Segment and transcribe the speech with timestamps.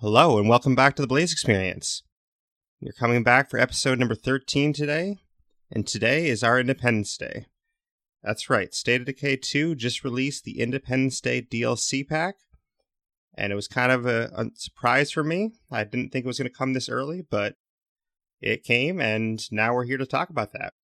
[0.00, 2.02] Hello, and welcome back to the Blaise XPerience.
[2.80, 5.20] You're coming back for episode number 13 today,
[5.72, 7.46] and today is our Independence Day.
[8.22, 12.34] That's right, State of Decay 2 just released the Independence Day DLC pack,
[13.38, 15.52] and it was kind of a, a surprise for me.
[15.70, 17.54] I didn't think it was going to come this early, but
[18.42, 20.74] it came, and now we're here to talk about that.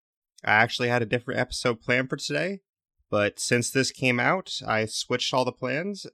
[0.42, 2.60] I actually had a different episode planned for today,
[3.10, 6.06] but since this came out, I switched all the plans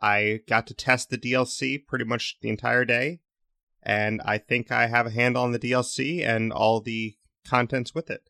[0.00, 3.20] I got to test the DLC pretty much the entire day,
[3.82, 8.10] and I think I have a handle on the DLC and all the contents with
[8.10, 8.28] it.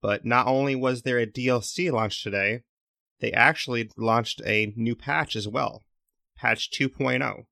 [0.00, 2.62] But not only was there a DLC launched today,
[3.20, 5.82] they actually launched a new patch as well,
[6.36, 7.46] patch 2.0.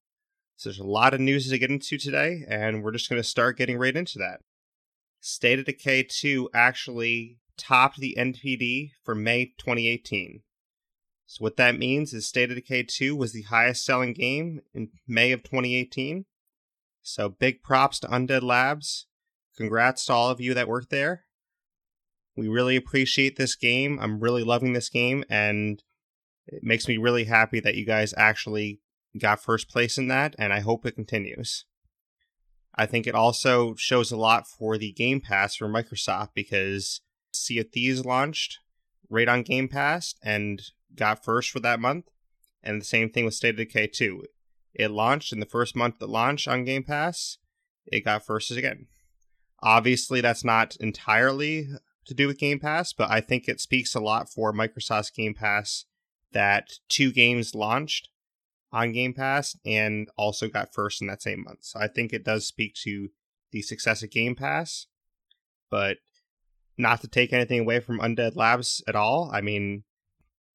[0.57, 3.29] So there's a lot of news to get into today, and we're just going to
[3.29, 4.41] start getting right into that.
[5.21, 10.43] State of Decay 2 actually topped the NPD for May 2018.
[11.33, 14.91] So what that means is State of Decay 2 was the highest selling game in
[15.09, 16.27] May of 2018.
[17.01, 19.07] So big props to Undead Labs.
[19.57, 21.25] Congrats to all of you that worked there.
[22.37, 23.99] We really appreciate this game.
[23.99, 25.83] I'm really loving this game and
[26.47, 28.83] it makes me really happy that you guys actually
[29.19, 31.65] got first place in that and I hope it continues.
[32.75, 37.01] I think it also shows a lot for the Game Pass for Microsoft because
[37.33, 38.59] Sea of Thieves launched
[39.09, 40.61] right on Game Pass and
[40.97, 42.07] got first for that month,
[42.63, 44.25] and the same thing with State of Decay 2.
[44.75, 47.39] It launched in the first month that launched on Game Pass,
[47.87, 48.87] it got first again.
[49.63, 51.69] Obviously, that's not entirely
[52.07, 55.35] to do with Game Pass, but I think it speaks a lot for Microsoft's Game
[55.35, 55.85] Pass
[56.33, 58.09] that two games launched
[58.73, 61.59] on Game Pass and also got first in that same month.
[61.63, 63.11] So I think it does speak to
[63.51, 64.87] the success of Game Pass,
[65.71, 65.99] but
[66.79, 69.31] not to take anything away from Undead Labs at all.
[69.33, 69.85] I mean,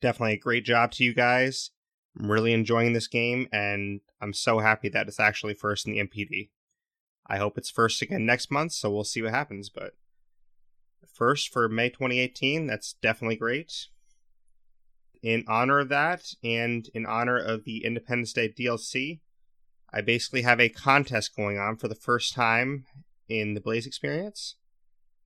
[0.02, 1.72] definitely a great job to you guys.
[2.20, 6.00] I'm really enjoying this game, and I'm so happy that it's actually first in the
[6.00, 6.50] NPD.
[7.28, 9.70] I hope it's first again next month, so we'll see what happens.
[9.70, 9.94] But
[11.14, 13.88] first for May 2018, that's definitely great.
[15.22, 19.20] In honor of that, and in honor of the Independence Day DLC,
[19.92, 22.86] I basically have a contest going on for the first time
[23.28, 24.54] in the Blaise XPerience.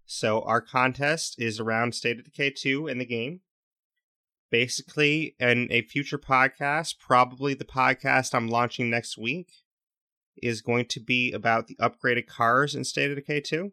[0.06, 3.42] So our contest is around State of Decay 2 in the game
[4.52, 9.52] basically in a future podcast, probably the podcast I'm launching next week,
[10.44, 13.72] is going to be about the upgraded cars in State of Decay 2.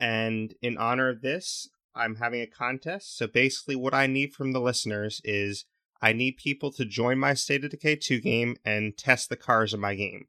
[0.00, 3.16] And in honor of this, I'm having a contest.
[3.16, 5.64] So basically, what I need from the listeners is
[6.00, 9.72] I need people to join my State of Decay 2 game and test the cars
[9.72, 10.26] in my game.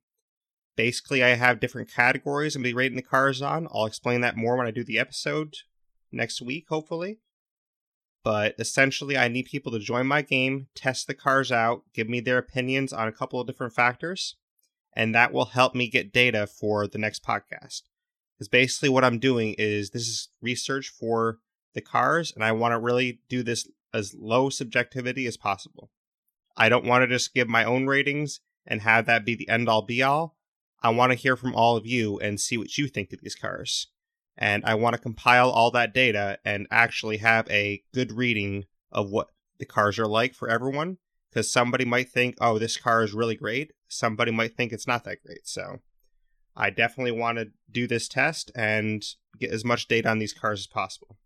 [0.75, 3.67] Basically, I have different categories I'm be rating the cars on.
[3.73, 5.55] I'll explain that more when I do the episode
[6.11, 7.19] next week, hopefully
[8.23, 12.19] but essentially I need people to join my game, test the cars out, give me
[12.19, 14.35] their opinions on a couple of different factors,
[14.95, 17.83] and that will help me get data for the next podcast.
[18.35, 21.39] Because basically what I'm doing is this is research for
[21.73, 25.91] the cars, and I want to really do this as low subjectivity as possible.
[26.55, 29.67] I don't want to just give my own ratings and have that be the end
[29.67, 30.37] all be all.
[30.81, 33.35] I want to hear from all of you and see what you think of these
[33.35, 33.87] cars
[34.37, 39.09] and I want to compile all that data and actually have a good reading of
[39.09, 39.29] what
[39.59, 40.97] the cars are like for everyone.
[41.29, 43.71] Because somebody might think, oh, this car is really great.
[43.87, 45.47] Somebody might think it's not that great.
[45.47, 45.79] So
[46.55, 49.03] I definitely want to do this test and
[49.39, 51.17] get as much data on these cars as possible.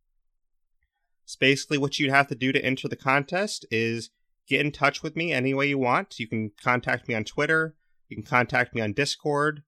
[1.26, 4.12] So basically, what you'd have to do to enter the contest is
[4.48, 6.20] get in touch with me any way you want.
[6.20, 7.76] You can contact me on Twitter.
[8.08, 9.64] You can contact me on Discord.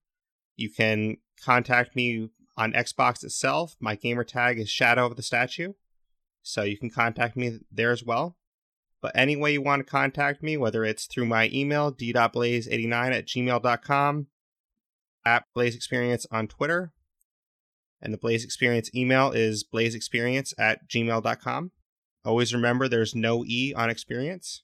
[0.55, 5.73] You can contact me on Xbox itself, my gamer tag is Shadow of the Statue,
[6.43, 8.35] so you can contact me there as well.
[9.01, 13.25] But any way you want to contact me, whether it's through my email, d.blaise89 at
[13.25, 14.27] gmail.com,
[15.25, 16.91] at Blaise XPerience on Twitter,
[18.01, 21.71] and the Blaise XPerience email is blazeexperience at gmail.com.
[22.25, 24.63] Always remember there's no E on experience.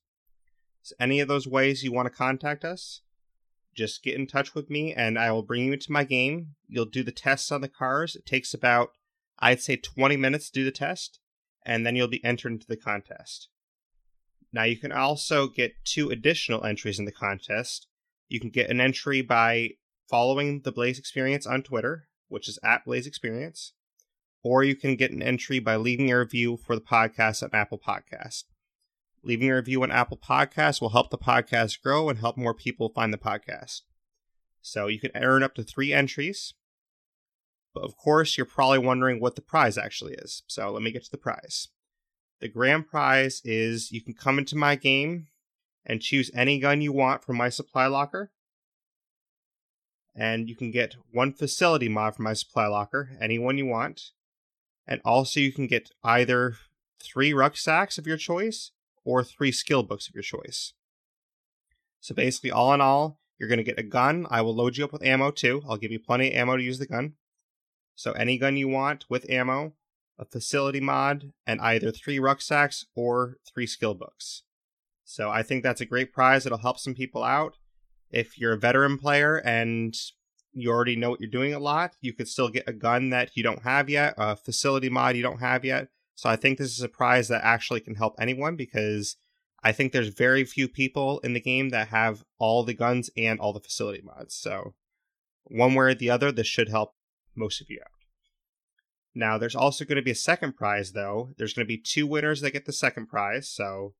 [0.81, 3.01] So any of those ways you want to contact us,
[3.75, 6.55] just get in touch with me and I will bring you into my game.
[6.67, 8.15] You'll do the tests on the cars.
[8.15, 8.91] It takes about,
[9.39, 11.19] I'd say, 20 minutes to do the test,
[11.65, 13.49] and then you'll be entered into the contest.
[14.53, 17.87] Now, you can also get two additional entries in the contest.
[18.29, 19.71] You can get an entry by
[20.09, 23.71] following the Blaise XPerience on Twitter, which is at Blaise XPerience,
[24.43, 27.79] or you can get an entry by leaving a review for the podcast on Apple
[27.79, 28.45] Podcast.
[29.25, 32.89] Leaving a review on Apple Podcasts will help the podcast grow and help more people
[32.89, 33.81] find the podcast.
[34.61, 36.53] So you can earn up to three entries.
[37.73, 40.43] But of course, you're probably wondering what the prize actually is.
[40.45, 41.69] So let me get to the prize.
[42.39, 45.27] The grand prize is you can come into my game
[45.83, 48.31] and choose any gun you want from my supply locker.
[50.15, 54.11] and you can get one facility mod from my supply locker, any one you want.
[54.87, 56.55] And also, you can get either
[57.01, 58.71] three rucksacks of your choice
[59.05, 60.73] or three skill books of your choice.
[62.01, 64.27] So basically, all in all, you're going to get a gun.
[64.29, 65.61] I will load you up with ammo too.
[65.67, 67.13] I'll give you plenty of ammo to use the gun.
[67.95, 69.73] So any gun you want with ammo,
[70.19, 74.43] a facility mod, and either three rucksacks or three skill books.
[75.03, 76.45] So I think that's a great prize.
[76.45, 77.57] It'll help some people out.
[78.09, 79.95] If you're a veteran player and
[80.53, 83.35] you already know what you're doing a lot, you could still get a gun that
[83.35, 85.89] you don't have yet, a facility mod you don't have yet.
[86.15, 89.17] So I think this is a prize that actually can help anyone because
[89.65, 93.39] I think there's very few people in the game that have all the guns and
[93.39, 94.33] all the facility mods.
[94.33, 94.75] So,
[95.43, 96.93] one way or the other, this should help
[97.35, 97.91] most of you out.
[99.13, 101.31] Now, there's also going to be a second prize, though.
[101.37, 103.49] There's going to be two winners that get the second prize.
[103.49, 103.95] So,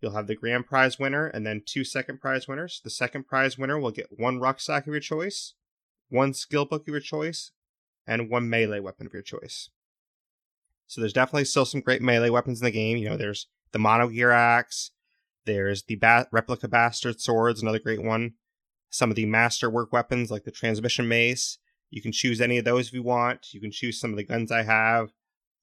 [0.00, 2.80] you'll have the grand prize winner and then two second prize winners.
[2.82, 5.54] The second prize winner will get one rucksack of your choice,
[6.08, 7.52] one skill book of your choice,
[8.06, 9.70] and one melee weapon of your choice.
[10.86, 12.96] So, there's definitely still some great melee weapons in the game.
[12.96, 14.90] You know, there's the Mono Gear Axe.
[15.44, 18.34] There's the ba- Replica Bastard Swords, another great one.
[18.90, 21.58] Some of the Masterwork weapons, like the Transmission Mace.
[21.90, 23.52] You can choose any of those if you want.
[23.52, 25.10] You can choose some of the guns I have,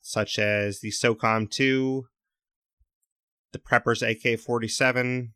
[0.01, 2.05] such as the SOCOM 2,
[3.51, 5.33] the Prepper's AK 47.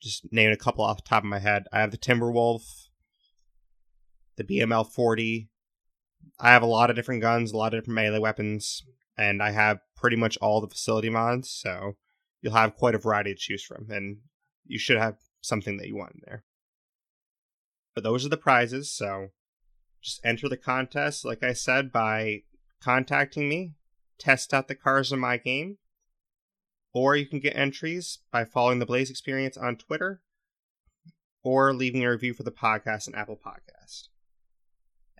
[0.00, 1.64] Just name a couple off the top of my head.
[1.72, 2.62] I have the Timberwolf,
[4.36, 5.48] the BML 40.
[6.38, 8.82] I have a lot of different guns, a lot of different melee weapons,
[9.16, 11.96] and I have pretty much all the facility mods, so
[12.40, 14.18] you'll have quite a variety to choose from, and
[14.66, 16.44] you should have something that you want in there.
[17.94, 19.28] But those are the prizes, so
[20.02, 22.42] just enter the contest, like I said, by
[22.82, 23.74] contacting me,
[24.18, 25.78] test out the cars in my game,
[26.92, 30.20] or you can get entries by following the Blaise XPerience on Twitter,
[31.42, 34.08] or leaving a review for the podcast on Apple Podcast.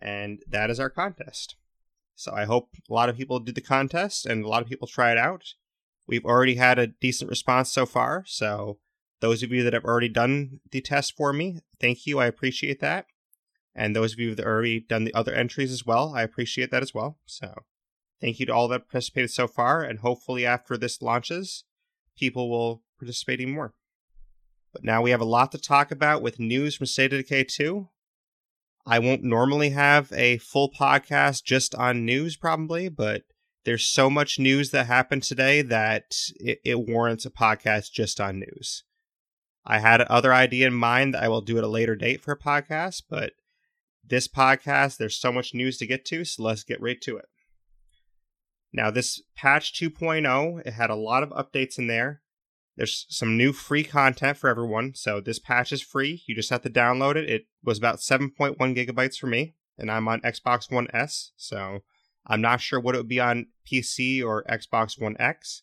[0.05, 1.57] And that is our contest.
[2.15, 4.87] So I hope a lot of people do the contest and a lot of people
[4.87, 5.55] try it out.
[6.07, 8.23] We've already had a decent response so far.
[8.27, 8.79] So
[9.21, 12.21] those of you that have already done the test for me, thank you.
[12.21, 13.07] I appreciate that.
[13.75, 16.71] And those of you that have already done the other entries as well, I appreciate
[16.71, 17.19] that as well.
[17.25, 17.63] So
[18.21, 19.83] thank you to all that participated so far.
[19.83, 21.65] And hopefully after this launches,
[22.17, 23.73] people will participate more.
[24.73, 27.45] But now we have a lot to talk about with news from State of Decay
[27.45, 27.89] 2.
[28.87, 33.23] I won't normally have a full podcast just on news, probably, but
[33.65, 38.41] there's so much news that happened today that it, it, warrants a podcast just on
[38.41, 38.85] news.
[39.65, 42.33] I had other idea in mind that I will do at a later date for
[42.33, 43.33] a podcast, but
[44.07, 47.25] this podcast, there's so much news to get to, so let's get right to it.
[48.71, 52.21] Now, this patch 2.0, it had a lot of updates in there.
[52.77, 54.95] There's some new free content for everyone.
[54.95, 56.23] So this patch is free.
[56.27, 57.31] You just have to download it.
[57.31, 61.33] It was about 7.1 gigabytes for me, and I'm on Xbox One S.
[61.37, 61.81] So
[62.27, 65.63] I'm not sure what it would be on PC or Xbox One X,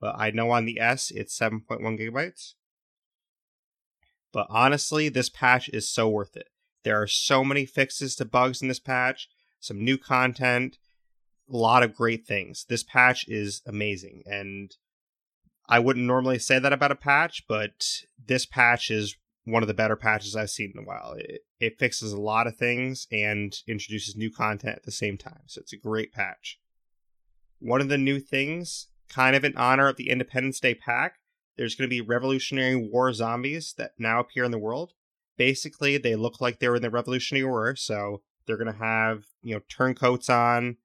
[0.00, 2.54] but I know on the S it's 7.1 gigabytes.
[4.32, 6.48] But honestly, this patch is so worth it.
[6.84, 9.28] There are so many fixes to bugs in this patch,
[9.60, 10.78] some new content,
[11.50, 12.64] a lot of great things.
[12.68, 14.74] This patch is amazing, and
[15.72, 19.72] I wouldn't normally say that about a patch, but this patch is one of the
[19.72, 21.14] better patches I've seen in a while.
[21.16, 25.40] It, it fixes a lot of things and introduces new content at the same time.
[25.46, 26.60] So it's a great patch.
[27.58, 31.14] One of the new things, kind of in honor of the Independence Day pack,
[31.56, 34.92] there's going to be Revolutionary War zombies that now appear in the world.
[35.38, 39.24] Basically, they look like they were in the Revolutionary War, so they're going to have,
[39.40, 40.76] you know, turncoats on.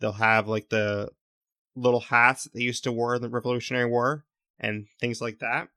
[0.00, 1.10] They'll have like the
[1.76, 4.24] little hats that they used to wear in the Revolutionary War
[4.58, 5.68] and things like that.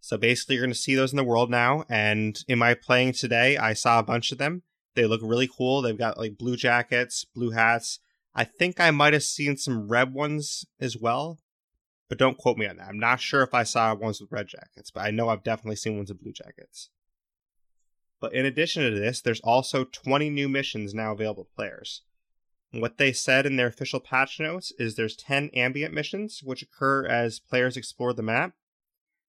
[0.00, 1.84] So basically, you're going to see those in the world now.
[1.88, 4.62] And in my playing today, I saw a bunch of them.
[4.94, 5.80] They look really cool.
[5.80, 8.00] They've got like blue jackets, blue hats.
[8.34, 11.38] I think I might have seen some red ones as well,
[12.08, 12.88] but don't quote me on that.
[12.88, 15.76] I'm not sure if I saw ones with red jackets, but I know I've definitely
[15.76, 16.90] seen ones with blue jackets.
[18.20, 22.02] But in addition to this, there's also 20 new missions now available to players.
[22.74, 27.06] What they said in their official patch notes is there's 10 ambient missions, which occur
[27.06, 28.54] as players explore the map,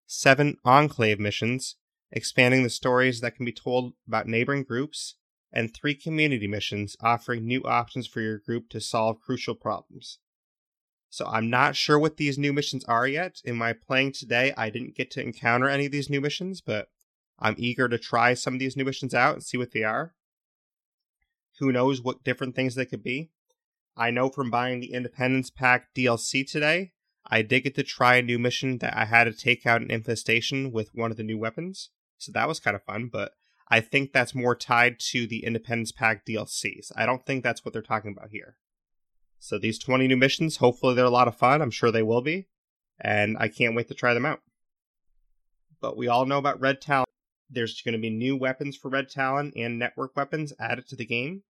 [0.08, 1.76] 7 enclave missions,
[2.10, 5.16] expanding the stories that can be told about neighboring groups,
[5.52, 10.20] and 3 community missions offering new options for your group to solve crucial problems.
[11.10, 13.42] So I'm not sure what these new missions are yet.
[13.44, 16.88] In my playing today, I didn't get to encounter any of these new missions, but
[17.38, 20.16] I'm eager to try some of these new missions out and see what they are.
[21.60, 23.30] Who knows what different things they could be?
[23.96, 26.94] I know from buying the Independence Pack DLC today,
[27.26, 29.92] I did get to try a new mission that I had to take out an
[29.92, 31.90] infestation with one of the new weapons.
[32.18, 33.34] So that was kind of fun, but
[33.70, 36.92] I think that's more tied to the Independence Pack DLCs.
[36.96, 38.58] I don't think that's what they're talking about here.
[39.40, 41.62] So these 20 new missions, hopefully they're a lot of fun.
[41.62, 42.48] I'm sure they will be.
[43.00, 44.42] And I can't wait to try them out.
[45.82, 47.06] But we all know about Red Talon.
[47.50, 51.06] There's going to be new weapons for Red Talon and network weapons added to the
[51.06, 51.44] game.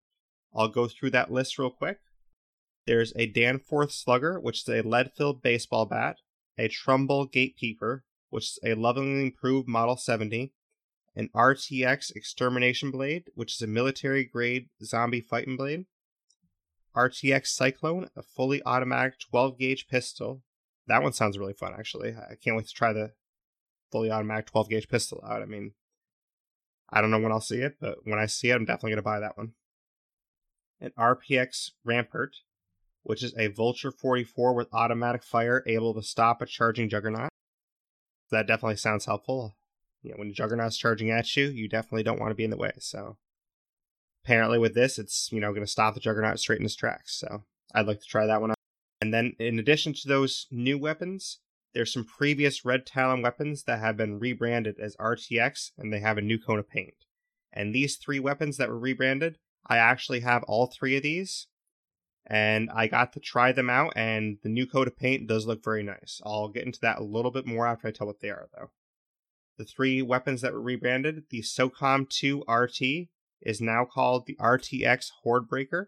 [0.55, 1.99] I'll go through that list real quick.
[2.85, 6.17] There's a Danforth Slugger, which is a lead filled baseball bat,
[6.57, 10.51] a Trumbull Gatekeeper, which is a lovingly improved Model 70,
[11.15, 15.85] an RTX Extermination Blade, which is a military grade zombie fighting blade,
[16.95, 20.43] RTX Cyclone, a fully automatic 12 gauge pistol.
[20.87, 22.15] That one sounds really fun, actually.
[22.15, 23.13] I can't wait to try the
[23.91, 25.41] fully automatic 12 gauge pistol out.
[25.41, 25.73] I mean,
[26.89, 28.97] I don't know when I'll see it, but when I see it, I'm definitely going
[28.97, 29.53] to buy that one.
[30.79, 32.35] An RTX Rampart,
[33.03, 37.29] which is a Vulture 44 with automatic fire able to stop a charging Juggernaut.
[38.31, 39.55] That definitely sounds helpful.
[40.01, 42.57] You know, when Juggernaut's charging at you, you definitely don't want to be in the
[42.57, 42.71] way.
[42.79, 43.17] So
[44.23, 47.15] apparently with this, it's you know going to stop the Juggernaut straight in his tracks.
[47.15, 47.43] So
[47.73, 48.57] I'd like to try that one out.
[49.01, 51.39] And then in addition to those new weapons,
[51.73, 56.17] there's some previous Red Talon weapons that have been rebranded as RTX, and they have
[56.17, 56.93] a new coat of paint.
[57.51, 61.47] And these three weapons that were rebranded, I actually have all three of these,
[62.25, 65.63] and I got to try them out, and the new coat of paint does look
[65.63, 66.21] very nice.
[66.25, 68.71] I'll get into that a little bit more after I tell what they are, though.
[69.57, 73.09] The three weapons that were rebranded, the SOCOM 2 RT
[73.41, 75.87] is now called the RTX Hordebreaker.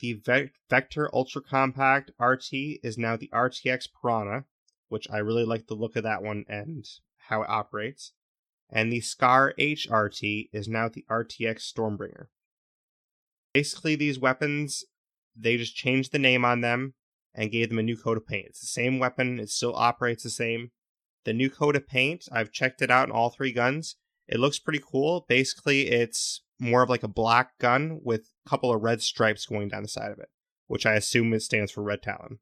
[0.00, 4.44] The Ve- Vector Ultra Compact RT is now the RTX Piranha,
[4.88, 6.86] which I really like the look of that one and
[7.28, 8.12] how it operates.
[8.68, 12.26] And the Scar HRT is now the RTX Stormbringer.
[13.56, 14.84] Basically, these weapons,
[15.34, 16.92] they just changed the name on them
[17.34, 18.48] and gave them a new coat of paint.
[18.48, 20.72] It's the same weapon, it still operates the same.
[21.24, 23.96] The new coat of paint, I've checked it out in all three guns.
[24.28, 25.24] It looks pretty cool.
[25.26, 29.68] Basically, it's more of like a black gun with a couple of red stripes going
[29.68, 30.28] down the side of it,
[30.66, 32.40] which I assume it stands for Red Talon.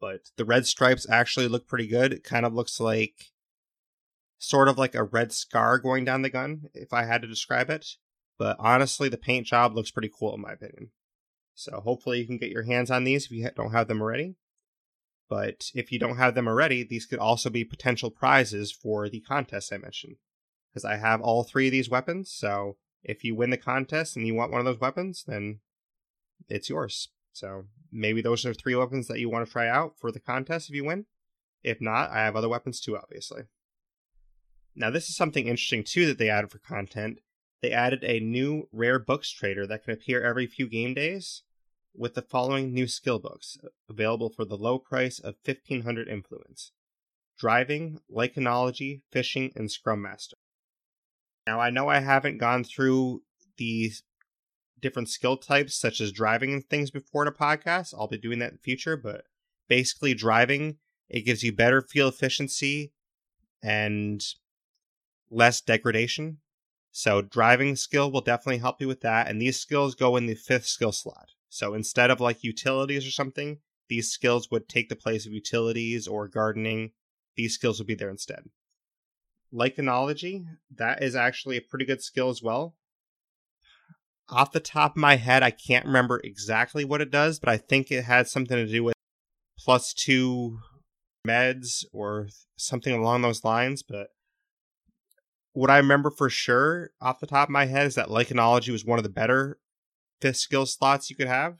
[0.00, 2.12] But the red stripes actually look pretty good.
[2.12, 3.26] It kind of looks like
[4.38, 7.70] sort of like a red scar going down the gun, if I had to describe
[7.70, 7.86] it.
[8.38, 10.90] But honestly, the paint job looks pretty cool in my opinion.
[11.54, 14.36] So hopefully you can get your hands on these if you don't have them already.
[15.28, 19.20] But if you don't have them already, these could also be potential prizes for the
[19.20, 20.16] contest I mentioned
[20.72, 22.30] because I have all three of these weapons.
[22.32, 25.60] So if you win the contest and you want one of those weapons, then
[26.48, 27.08] it's yours.
[27.32, 30.70] So maybe those are three weapons that you want to try out for the contest
[30.70, 31.06] if you win.
[31.62, 33.42] If not, I have other weapons too, obviously.
[34.74, 37.18] Now, this is something interesting too that they added for content.
[37.60, 41.42] They added a new rare books trader that can appear every few game days
[41.94, 46.72] with the following new skill books uh, available for the low price of 1500 influence
[47.38, 50.36] driving, lichenology, fishing, and scrum master.
[51.46, 53.22] Now, I know I haven't gone through
[53.56, 53.92] the
[54.80, 57.94] different skill types, such as driving and things before the podcast.
[57.96, 59.24] I'll be doing that in the future, but
[59.68, 62.92] basically, driving it gives you better fuel efficiency
[63.62, 64.22] and
[65.30, 66.38] less degradation.
[66.98, 69.28] So, driving skill will definitely help you with that.
[69.28, 71.28] And these skills go in the fifth skill slot.
[71.48, 76.08] So, instead of like utilities or something, these skills would take the place of utilities
[76.08, 76.90] or gardening.
[77.36, 78.46] These skills would be there instead.
[79.54, 82.74] Lichenology, that is actually a pretty good skill as well.
[84.28, 87.58] Off the top of my head, I can't remember exactly what it does, but I
[87.58, 88.94] think it had something to do with
[89.56, 90.58] plus two
[91.24, 92.26] meds or
[92.56, 93.84] something along those lines.
[93.84, 94.08] But
[95.58, 98.84] what I remember for sure off the top of my head is that Lichenology was
[98.84, 99.58] one of the better
[100.20, 101.58] fifth skill slots you could have.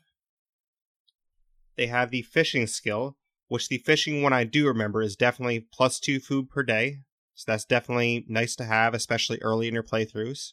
[1.76, 3.16] They have the fishing skill,
[3.48, 6.98] which the fishing one I do remember is definitely plus two food per day.
[7.34, 10.52] So that's definitely nice to have, especially early in your playthroughs.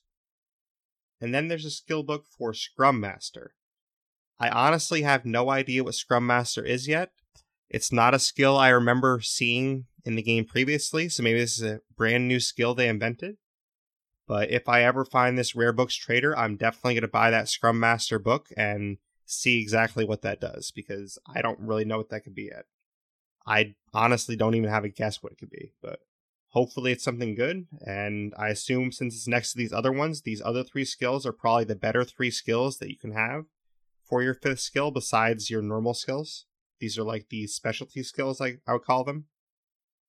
[1.21, 3.53] And then there's a skill book for Scrum Master.
[4.39, 7.11] I honestly have no idea what Scrum Master is yet.
[7.69, 11.63] It's not a skill I remember seeing in the game previously, so maybe this is
[11.63, 13.37] a brand new skill they invented.
[14.27, 17.49] But if I ever find this rare books trader, I'm definitely going to buy that
[17.49, 22.09] Scrum Master book and see exactly what that does because I don't really know what
[22.09, 22.65] that could be yet.
[23.45, 25.99] I honestly don't even have a guess what it could be, but
[26.49, 27.67] hopefully it's something good.
[27.85, 31.33] And I assume since it's next to these other ones, these other three skills are
[31.33, 33.45] probably the better three skills that you can have
[34.03, 36.45] for your fifth skill besides your normal skills.
[36.79, 39.25] These are like the specialty skills, like I would call them.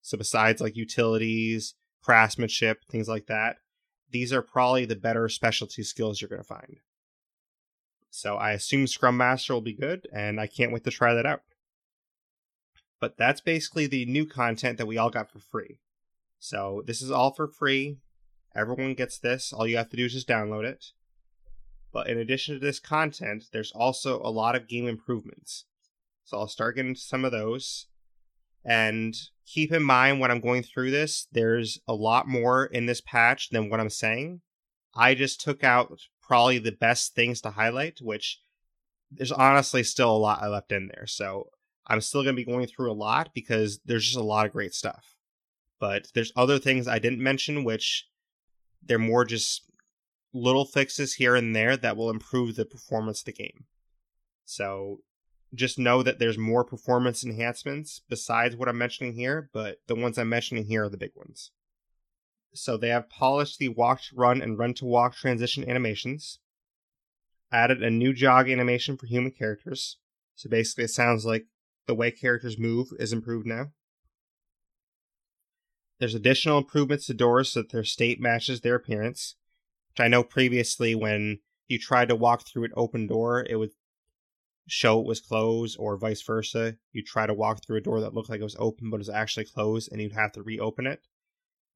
[0.02, 3.56] So besides like utilities, craftsmanship, things like that,
[4.10, 6.78] these are probably the better specialty skills you're going to find.
[8.10, 11.26] So I assume Scrum Master will be good, and I can't wait to try that
[11.26, 11.42] out.
[13.00, 15.80] But that's basically the new content that we all got for free.
[16.38, 17.98] So this is all for free.
[18.54, 19.52] Everyone gets this.
[19.52, 20.92] All you have to do is just download it.
[21.92, 25.66] But in addition to this content, there's also a lot of game improvements.
[26.26, 27.86] So I'll start getting some of those.
[28.64, 29.14] And
[29.46, 33.50] keep in mind when I'm going through this, there's a lot more in this patch
[33.50, 34.40] than what I'm saying.
[34.92, 38.40] I just took out probably the best things to highlight, which
[39.10, 41.06] there's honestly still a lot I left in there.
[41.06, 41.50] So
[41.86, 44.52] I'm still going to be going through a lot because there's just a lot of
[44.52, 45.14] great stuff.
[45.78, 48.08] But there's other things I didn't mention, which
[48.82, 49.70] they're more just
[50.32, 53.66] little fixes here and there that will improve the performance of the game.
[54.44, 55.00] So
[55.56, 60.18] just know that there's more performance enhancements besides what I'm mentioning here, but the ones
[60.18, 61.50] I'm mentioning here are the big ones.
[62.54, 66.38] So they have polished the walk to run and run to walk transition animations,
[67.52, 69.98] added a new jog animation for human characters.
[70.34, 71.46] So basically, it sounds like
[71.86, 73.72] the way characters move is improved now.
[75.98, 79.36] There's additional improvements to doors so that their state matches their appearance,
[79.90, 83.70] which I know previously when you tried to walk through an open door, it would
[84.66, 86.76] show it was closed, or vice versa.
[86.92, 89.08] You try to walk through a door that looked like it was open but was
[89.08, 91.00] actually closed, and you'd have to reopen it.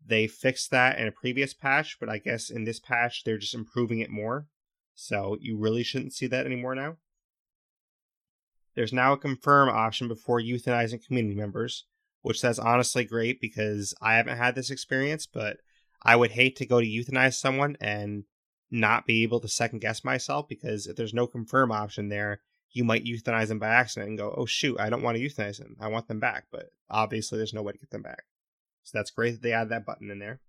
[0.04, 3.54] They fixed that in a previous patch, but I guess in this patch they're just
[3.54, 4.46] improving it more.
[4.94, 6.96] So you really shouldn't see that anymore now.
[8.74, 11.86] There's now a confirm option before euthanizing community members,
[12.22, 15.58] which that's honestly great because I haven't had this experience, but
[16.02, 18.24] I would hate to go to euthanize someone and
[18.70, 22.40] not be able to second guess myself because if there's no confirm option there,
[22.72, 25.58] you might euthanize them by accident and go, oh shoot, I don't want to euthanize
[25.58, 25.76] them.
[25.80, 26.46] I want them back.
[26.50, 28.24] But obviously, there's no way to get them back.
[28.84, 30.40] So that's great that they add that button in there.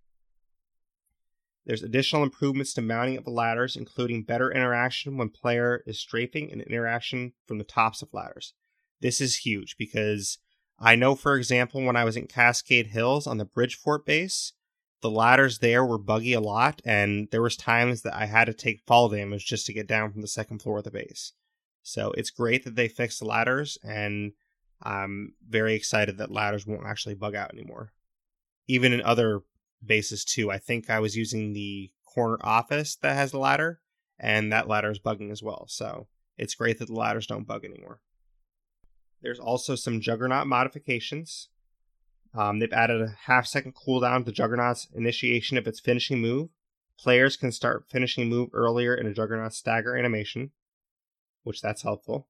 [1.65, 6.51] There's additional improvements to mounting of the ladders, including better interaction when player is strafing
[6.51, 8.53] and interaction from the tops of ladders.
[8.99, 10.39] This is huge because
[10.79, 14.53] I know, for example, when I was in Cascade Hills on the Bridgeport base,
[15.01, 18.53] the ladders there were buggy a lot, and there was times that I had to
[18.53, 21.33] take fall damage just to get down from the second floor of the base.
[21.83, 24.33] So it's great that they fixed the ladders, and
[24.81, 27.91] I'm very excited that ladders won't actually bug out anymore.
[28.67, 29.41] Even in other
[29.85, 30.51] bases too.
[30.51, 33.81] I think I was using the corner office that has the ladder,
[34.20, 35.65] and that ladder is bugging as well.
[35.67, 38.00] So it's great that the ladders don't bug anymore.
[39.22, 41.50] There's also some Juggernaut modifications.
[42.33, 46.50] Um, they've added a half second cooldown to Juggernaut's initiation of its finishing move.
[46.98, 50.51] Players can start finishing move earlier in a Juggernaut stagger animation,
[51.43, 52.27] which that's helpful.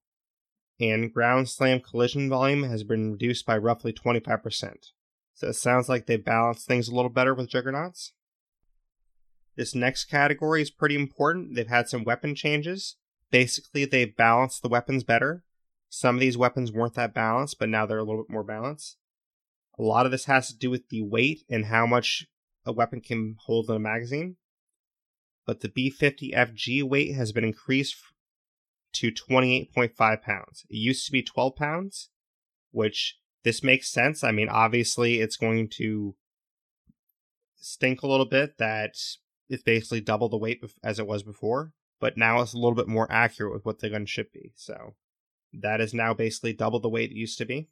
[0.80, 4.92] And ground slam collision volume has been reduced by roughly 25%.
[5.34, 8.14] So it sounds like they balanced things a little better with Juggernauts.
[9.56, 11.56] This next category is pretty important.
[11.56, 12.96] They've had some weapon changes.
[13.32, 15.44] Basically, they've balanced the weapons better.
[15.90, 18.98] Some of these weapons weren't that balanced, but now they're a little bit more balanced.
[19.78, 22.28] A lot of this has to do with the weight and how much
[22.66, 24.38] a weapon can hold in a magazine.
[25.46, 27.96] But the B50 FG weight has been increased
[28.94, 30.66] to 28.5 pounds.
[30.70, 32.10] It used to be 12 pounds,
[32.72, 34.24] which this makes sense.
[34.24, 36.16] I mean, obviously, it's going to
[37.56, 38.96] stink a little bit that
[39.50, 42.88] it's basically double the weight as it was before, but now it's a little bit
[42.88, 44.52] more accurate with what the gun should be.
[44.56, 44.96] So
[45.54, 47.70] that is now basically double the weight it used to be.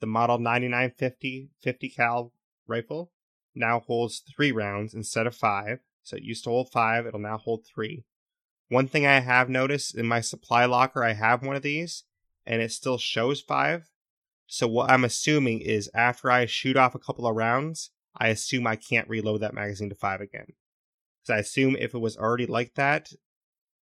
[0.00, 2.32] The Model 9950 50 cal
[2.66, 3.12] rifle
[3.54, 5.80] now holds three rounds instead of five.
[6.02, 8.04] So it used to hold five, it'll now hold three.
[8.70, 12.04] One thing I have noticed in my supply locker, I have one of these,
[12.46, 13.90] and it still shows five,
[14.52, 18.66] so what I'm assuming is after I shoot off a couple of rounds, I assume
[18.66, 20.46] I can't reload that magazine to five again.
[21.22, 23.12] Because I assume if it was already like that,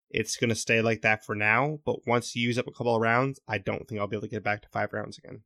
[0.10, 1.80] it's going to stay like that for now.
[1.86, 4.28] But once you use up a couple of rounds, I don't think I'll be able
[4.28, 5.44] to get back to five rounds again.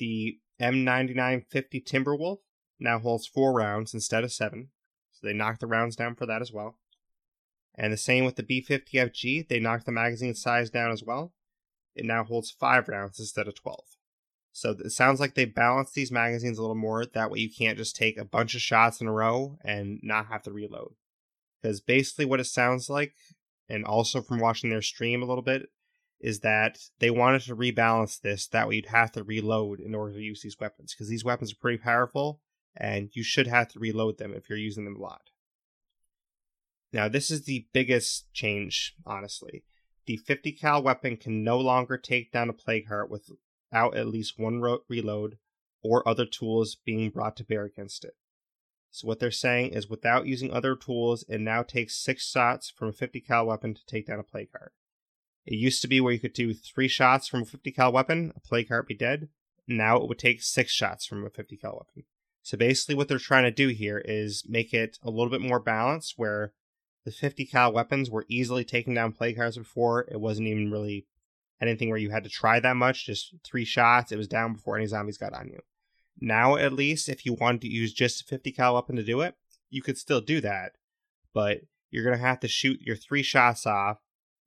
[0.00, 2.38] The M9950 Timberwolf
[2.80, 4.70] now holds four rounds instead of seven.
[5.12, 6.76] So they knocked the rounds down for that as well.
[7.74, 11.32] And the same with the B50FG, they knocked the magazine size down as well
[11.94, 13.80] it now holds 5 rounds instead of 12.
[14.52, 17.06] So it sounds like they balanced these magazines a little more.
[17.06, 20.26] That way you can't just take a bunch of shots in a row and not
[20.26, 20.94] have to reload.
[21.60, 23.14] Because basically what it sounds like,
[23.68, 25.70] and also from watching their stream a little bit,
[26.20, 28.46] is that they wanted to rebalance this.
[28.46, 30.94] That way you'd have to reload in order to use these weapons.
[30.94, 32.40] Because these weapons are pretty powerful,
[32.76, 35.30] and you should have to reload them if you're using them a lot.
[36.92, 39.64] Now, this is the biggest change, honestly
[40.06, 44.38] the 50 cal weapon can no longer take down a plague heart without at least
[44.38, 45.38] one ro- reload
[45.82, 48.14] or other tools being brought to bear against it.
[48.90, 52.88] So what they're saying is without using other tools, it now takes six shots from
[52.88, 54.72] a 50 cal weapon to take down a plague heart.
[55.46, 58.32] It used to be where you could do three shots from a 50 cal weapon,
[58.36, 59.28] a plague heart be dead.
[59.66, 62.04] Now it would take six shots from a 50 cal weapon.
[62.42, 65.60] So basically, what they're trying to do here is make it a little bit more
[65.60, 66.52] balanced, where
[67.04, 70.06] the 50 cal weapons were easily taking down plague hearts before.
[70.10, 71.06] It wasn't even really
[71.60, 74.12] anything where you had to try that much, just three shots.
[74.12, 75.60] It was down before any zombies got on you.
[76.20, 79.20] Now, at least, if you wanted to use just a 50 cal weapon to do
[79.20, 79.34] it,
[79.70, 80.72] you could still do that,
[81.32, 83.98] but you're going to have to shoot your three shots off,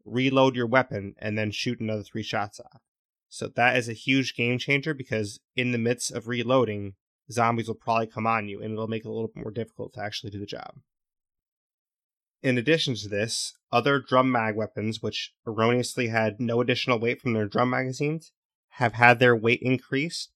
[0.06, 2.82] reload your weapon, and then shoot another three shots off.
[3.30, 6.94] So that is a huge game changer because in the midst of reloading,
[7.32, 9.94] zombies will probably come on you and it'll make it a little bit more difficult
[9.94, 10.76] to actually do the job.
[12.45, 17.34] In addition to this, other drum mag weapons, which erroneously had no additional weight from
[17.34, 18.34] their drum magazines,
[18.73, 20.29] have had their weight increased.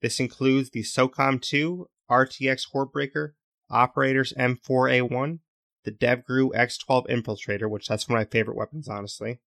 [0.00, 3.34] This includes the SOCOM 2 RTX Hordebreaker,
[3.70, 5.38] Operators M4A1,
[5.84, 9.38] the DevGru X12 Infiltrator, which that's one of my favorite weapons, honestly,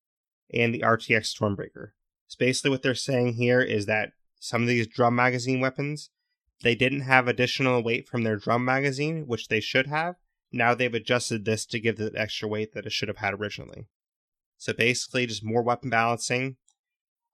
[0.53, 1.89] and the RTX Stormbreaker.
[2.27, 6.11] So basically, what they're saying here is that some of these drum magazine weapons,
[6.63, 10.15] they didn't have additional weight from their drum magazine, which they should have.
[10.55, 13.87] Now they've adjusted this to give the extra weight that it should have had originally.
[14.57, 16.55] So basically, just more weapon balancing.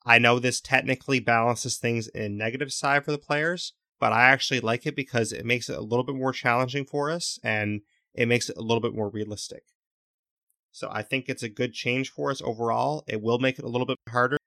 [0.03, 4.59] I know this technically balances things in negative side for the players, but I actually
[4.59, 7.81] like it because it makes it a little bit more challenging for us and
[8.15, 9.65] it makes it a little bit more realistic.
[10.71, 13.03] So I think it's a good change for us overall.
[13.07, 14.37] It will make it a little bit harder,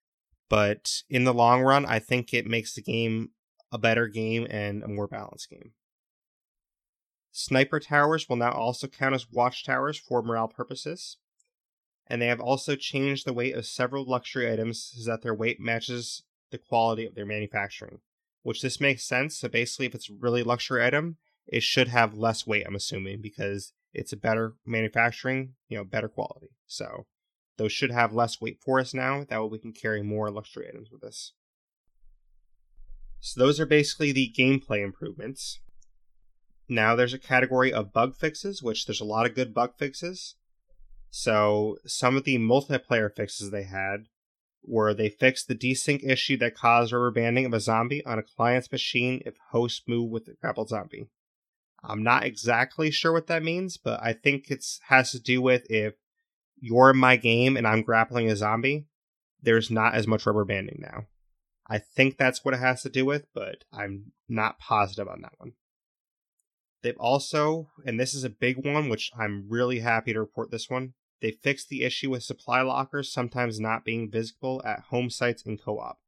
[0.50, 3.30] but in the long run, I think it makes the game
[3.70, 5.74] a better game and a more balanced game.
[7.36, 11.18] Sniper towers will now also count as watchtowers for morale purposes.
[12.06, 15.58] And they have also changed the weight of several luxury items so that their weight
[15.58, 18.00] matches the quality of their manufacturing
[18.44, 19.36] which this makes sense.
[19.36, 21.16] So basically, if it's a really luxury item,
[21.46, 26.08] it should have less weight, I'm assuming, because it's a better manufacturing, you know, better
[26.08, 26.50] quality.
[26.66, 27.06] So
[27.56, 29.24] those should have less weight for us now.
[29.24, 31.32] That way we can carry more luxury items with us.
[33.18, 35.60] So those are basically the gameplay improvements.
[36.68, 40.36] Now there's a category of bug fixes, which there's a lot of good bug fixes.
[41.10, 44.08] So some of the multiplayer fixes they had
[44.66, 48.22] were they fixed the desync issue that caused rubber banding of a zombie on a
[48.22, 51.06] client's machine if hosts move with the grappled zombie.
[51.82, 55.70] I'm not exactly sure what that means, but I think it has to do with
[55.70, 55.94] if
[56.58, 58.86] you're in my game and I'm grappling a zombie,
[59.42, 61.04] there's not as much rubber banding now.
[61.68, 65.34] I think that's what it has to do with, but I'm not positive on that
[65.36, 65.52] one.
[66.84, 70.68] They've also, and this is a big one, which I'm really happy to report this
[70.68, 70.92] one,
[71.22, 75.58] they fixed the issue with supply lockers sometimes not being visible at home sites and
[75.58, 75.98] co op.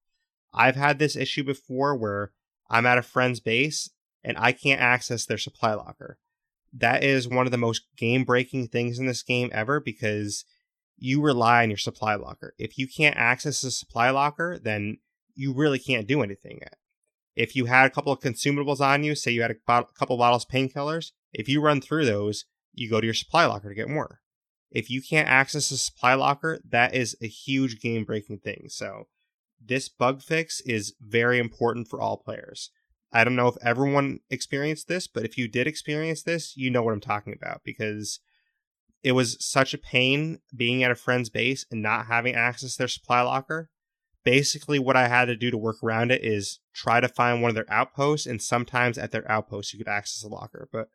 [0.53, 2.33] I've had this issue before where
[2.69, 3.89] I'm at a friend's base
[4.23, 6.19] and I can't access their supply locker.
[6.75, 10.45] That is one of the most game breaking things in this game ever because
[10.99, 12.53] you rely on your supply locker.
[12.59, 14.99] If you can't access the supply locker, then
[15.35, 16.61] you really can't do anything.
[17.37, 19.99] If you had a couple of consumables on you, say you had a, bottle, a
[19.99, 23.69] couple bottles of painkillers, if you run through those, you go to your supply locker
[23.69, 24.21] to get more
[24.71, 28.67] if you can't access a supply locker, that is a huge game breaking thing.
[28.69, 29.05] So,
[29.59, 32.71] this bug fix is very important for all players.
[33.13, 36.83] I don't know if everyone experienced this, but if you did experience this, you know
[36.83, 38.21] what I'm talking about because
[39.03, 42.79] it was such a pain being at a friend's base and not having access to
[42.79, 43.71] their supply locker.
[44.27, 47.51] Basically, what I had to do to work around it is try to find one
[47.51, 50.69] of their outposts, and sometimes at their outposts you could access a locker.
[50.73, 50.89] But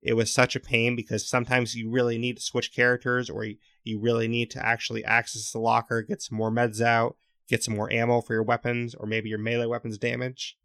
[0.00, 3.56] it was such a pain because sometimes you really need to switch characters or you,
[3.82, 7.16] you really need to actually access the locker, get some more meds out,
[7.48, 10.56] get some more ammo for your weapons, or maybe your melee weapons damage.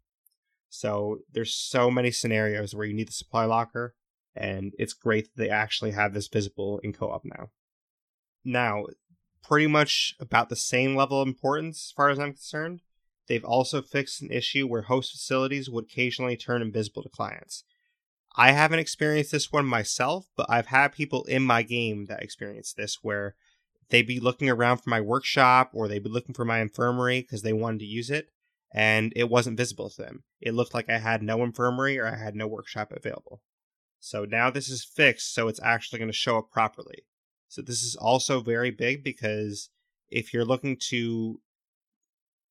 [0.68, 3.96] So there's so many scenarios where you need the supply locker,
[4.36, 7.50] and it's great that they actually have this visible in co-op now.
[8.44, 8.84] Now,
[9.42, 12.80] pretty much about the same level of importance as far as I'm concerned,
[13.28, 17.64] they've also fixed an issue where host facilities would occasionally turn invisible to clients.
[18.36, 22.72] I haven't experienced this one myself, but I've had people in my game that experience
[22.72, 23.34] this where
[23.90, 27.42] they'd be looking around for my workshop or they'd be looking for my infirmary because
[27.42, 28.28] they wanted to use it
[28.72, 30.24] and it wasn't visible to them.
[30.40, 33.42] It looked like I had no infirmary or I had no workshop available.
[34.00, 37.04] So now this is fixed, so it's actually going to show up properly.
[37.52, 39.68] So this is also very big because
[40.08, 41.38] if you're looking to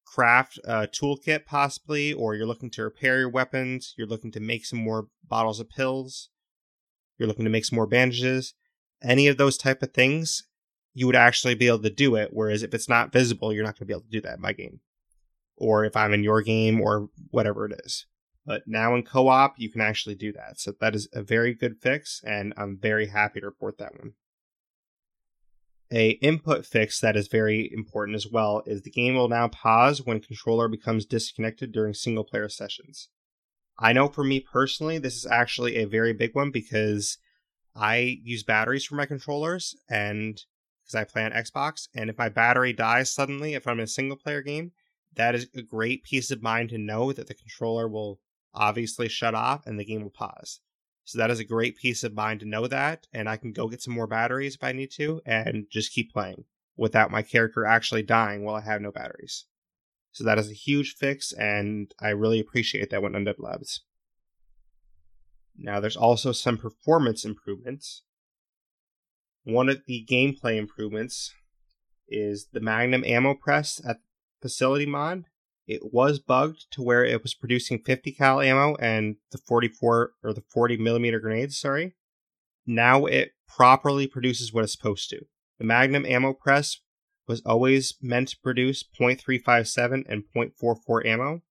[0.05, 4.63] craft a toolkit possibly, or you're looking to repair your weapons, you're looking to make
[4.63, 6.29] some more bottles of pills,
[7.17, 8.53] you're looking to make some more bandages,
[9.01, 10.43] any of those type of things,
[10.93, 12.29] you would actually be able to do it.
[12.31, 14.41] Whereas if it's not visible, you're not going to be able to do that in
[14.41, 14.81] my game.
[15.57, 18.05] Or if I'm in your game or whatever it is.
[18.45, 20.59] But now in co op, you can actually do that.
[20.59, 24.13] So that is a very good fix, and I'm very happy to report that one.
[25.93, 30.01] A input fix that is very important as well is the game will now pause
[30.01, 33.09] when controller becomes disconnected during single player sessions.
[33.77, 37.17] I know for me personally, this is actually a very big one because
[37.75, 40.41] I use batteries for my controllers and
[40.81, 41.89] because I play on Xbox.
[41.93, 44.71] And if my battery dies suddenly, if I'm in a single player game,
[45.15, 48.19] that is a great peace of mind to know that the controller will
[48.53, 50.61] obviously shut off and the game will pause.
[51.11, 53.67] So that is a great peace of mind to know that, and I can go
[53.67, 56.45] get some more batteries if I need to and just keep playing
[56.77, 59.43] without my character actually dying while I have no batteries.
[60.13, 63.81] So that is a huge fix, and I really appreciate that one Undead Labs.
[65.57, 68.03] Now, there's also some performance improvements.
[69.43, 71.33] One of the gameplay improvements
[72.07, 73.97] is the Magnum ammo press at
[74.41, 75.25] facility mod.
[75.71, 80.33] It was bugged to where it was producing 50 cal ammo and the 44 or
[80.33, 81.57] the 40 millimeter grenades.
[81.57, 81.95] Sorry.
[82.67, 85.21] Now it properly produces what it's supposed to.
[85.59, 86.81] The Magnum ammo press
[87.25, 91.41] was always meant to produce .357 and .44 ammo,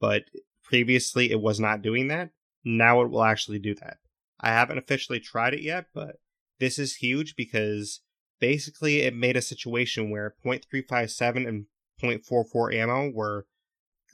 [0.00, 0.22] but
[0.62, 2.30] previously it was not doing that.
[2.64, 3.98] Now it will actually do that.
[4.40, 6.16] I haven't officially tried it yet, but
[6.60, 8.00] this is huge because
[8.40, 11.66] basically it made a situation where .357 and
[12.04, 13.46] .44 ammo were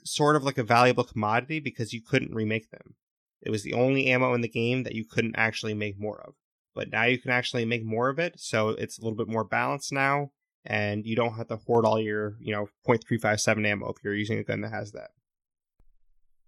[0.03, 2.95] sort of like a valuable commodity because you couldn't remake them.
[3.41, 6.35] It was the only ammo in the game that you couldn't actually make more of.
[6.73, 9.43] But now you can actually make more of it, so it's a little bit more
[9.43, 10.31] balanced now,
[10.63, 14.39] and you don't have to hoard all your, you know, .357 ammo if you're using
[14.39, 15.11] a gun that has that.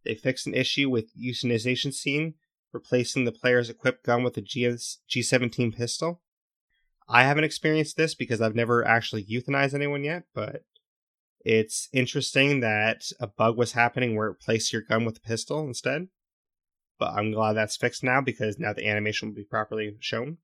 [0.06, 2.36] They fixed an issue with euthanization scene,
[2.72, 6.22] replacing the player's equipped gun with a G17 pistol.
[7.10, 10.64] I haven't experienced this because I've never actually euthanized anyone yet, but
[11.44, 15.66] it's interesting that a bug was happening where it placed your gun with a pistol
[15.66, 16.08] instead.
[17.00, 20.38] But I'm glad that's fixed now because now the animation will be properly shown.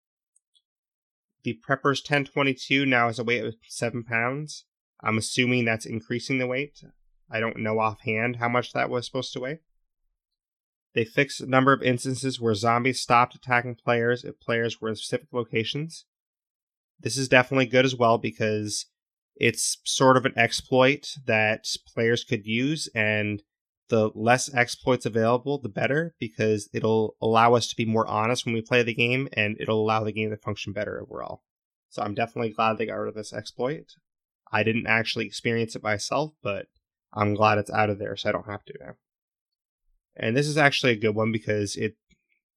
[1.43, 4.65] The Prepper's 1022 now has a weight of 7 pounds.
[5.01, 6.83] I'm assuming that's increasing the weight.
[7.31, 9.59] I don't know offhand how much that was supposed to weigh.
[10.93, 14.95] They fixed a number of instances where zombies stopped attacking players if players were in
[14.95, 16.05] specific locations.
[16.99, 18.87] This is definitely good as well because
[19.39, 23.41] it's sort of an exploit that players could use, and
[23.87, 28.53] the less exploits available, the better, because it'll allow us to be more honest when
[28.53, 31.41] we play the game, and it'll allow the game to function better overall.
[31.89, 33.93] So I'm definitely glad they got rid of this exploit.
[34.51, 36.67] I didn't actually experience it myself, but
[37.13, 38.93] I'm glad it's out of there so I don't have to now.
[40.15, 41.95] And this is actually a good one because it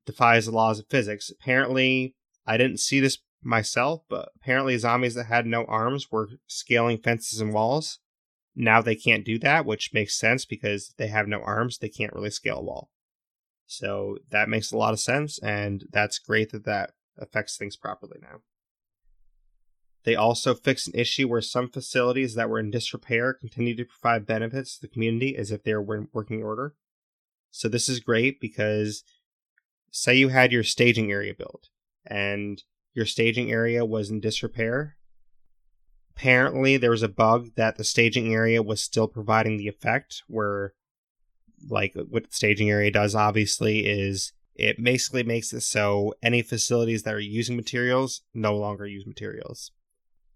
[0.05, 1.31] defies the laws of physics.
[1.31, 2.15] Apparently,
[2.47, 7.41] I didn't see this myself, but apparently zombies that had no arms were scaling fences
[7.41, 7.99] and walls.
[8.55, 12.13] Now they can't do that, which makes sense because they have no arms, they can't
[12.13, 12.91] really scale a wall.
[13.67, 18.19] So that makes a lot of sense, and that's great that that affects things properly
[18.21, 18.41] now.
[20.05, 24.27] They also fixed an issue where some facilities that were in disrepair continue to provide
[24.27, 26.75] benefits to the community as if they were in working order.
[27.51, 29.05] So this is great because
[29.91, 31.69] say you had your staging area built
[32.05, 32.63] and
[32.95, 34.97] your staging area was in disrepair.
[36.15, 40.75] Apparently, there was a bug that the staging area was still providing the effect where,
[41.69, 47.03] like, what the staging area does, obviously, is it basically makes it so any facilities
[47.05, 49.73] that are using materials no longer use materials.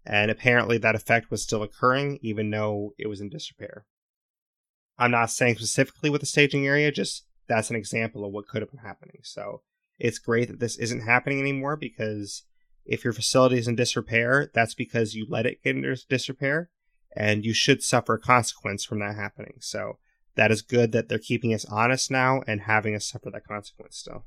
[0.03, 3.85] And apparently, that effect was still occurring even though it was in disrepair.
[4.97, 8.61] I'm not saying specifically with the staging area, just that's an example of what could
[8.61, 9.19] have been happening.
[9.21, 9.61] So
[9.99, 12.43] it's great that this isn't happening anymore because
[12.87, 16.69] if your facility is in disrepair, that's because you let it get into disrepair
[17.15, 19.55] and you should suffer a consequence from that happening.
[19.59, 19.97] So
[20.35, 23.97] that is good that they're keeping us honest now and having us suffer that consequence
[23.97, 24.25] still.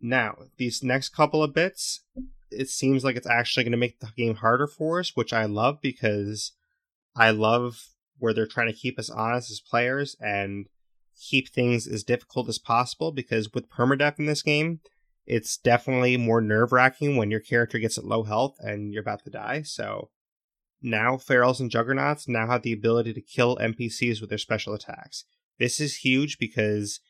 [0.00, 2.04] Now, these next couple of bits,
[2.50, 5.46] it seems like it's actually going to make the game harder for us, which I
[5.46, 6.52] love because
[7.16, 7.86] I love
[8.18, 10.66] where they're trying to keep us honest as players and
[11.18, 14.80] keep things as difficult as possible because with permadeath in this game,
[15.26, 19.24] it's definitely more nerve wracking when your character gets at low health and you're about
[19.24, 19.62] to die.
[19.62, 20.10] So
[20.82, 25.24] now Ferals and Juggernauts now have the ability to kill NPCs with their special attacks.
[25.58, 27.00] This is huge because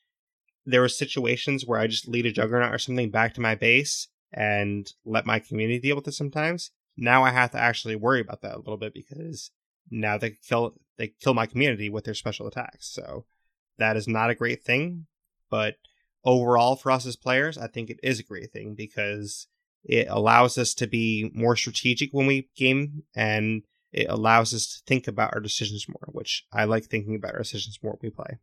[0.65, 4.09] there were situations where I just lead a Juggernaut or something back to my base
[4.33, 6.71] and let my community deal with it sometimes.
[6.97, 9.51] Now I have to actually worry about that a little bit because
[9.91, 12.89] now they kill they kill my community with their special attacks.
[12.93, 13.27] So
[13.79, 15.07] that is not a great thing,
[15.51, 15.75] but
[16.25, 19.47] overall for us as players, I think it is a great thing because
[19.85, 24.83] it allows us to be more strategic when we game and it allows us to
[24.87, 28.11] think about our decisions more, which I like thinking about our decisions more when we
[28.11, 28.39] play.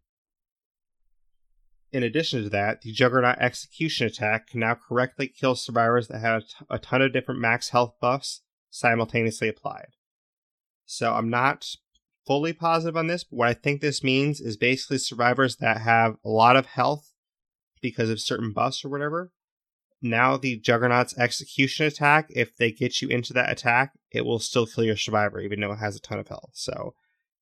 [1.91, 6.43] In addition to that, the Juggernaut execution attack can now correctly kill survivors that have
[6.69, 9.89] a ton of different max health buffs simultaneously applied.
[10.85, 11.67] So I'm not
[12.25, 16.15] fully positive on this, but what I think this means is basically survivors that have
[16.23, 17.10] a lot of health
[17.81, 19.31] because of certain buffs or whatever.
[20.01, 24.65] Now the Juggernaut's execution attack, if they get you into that attack, it will still
[24.65, 26.51] kill your survivor, even though it has a ton of health.
[26.53, 26.95] So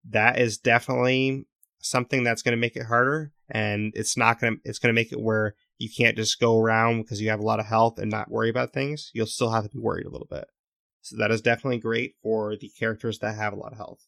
[0.10, 1.46] that is definitely
[1.80, 4.62] something that's going to make it harder, and it's not going to.
[4.66, 7.46] It's going to make it where you can't just go around because you have a
[7.46, 9.12] lot of health and not worry about things.
[9.14, 10.46] You'll still have to be worried a little bit.
[11.02, 14.06] So that is definitely great for the characters that have a lot of health.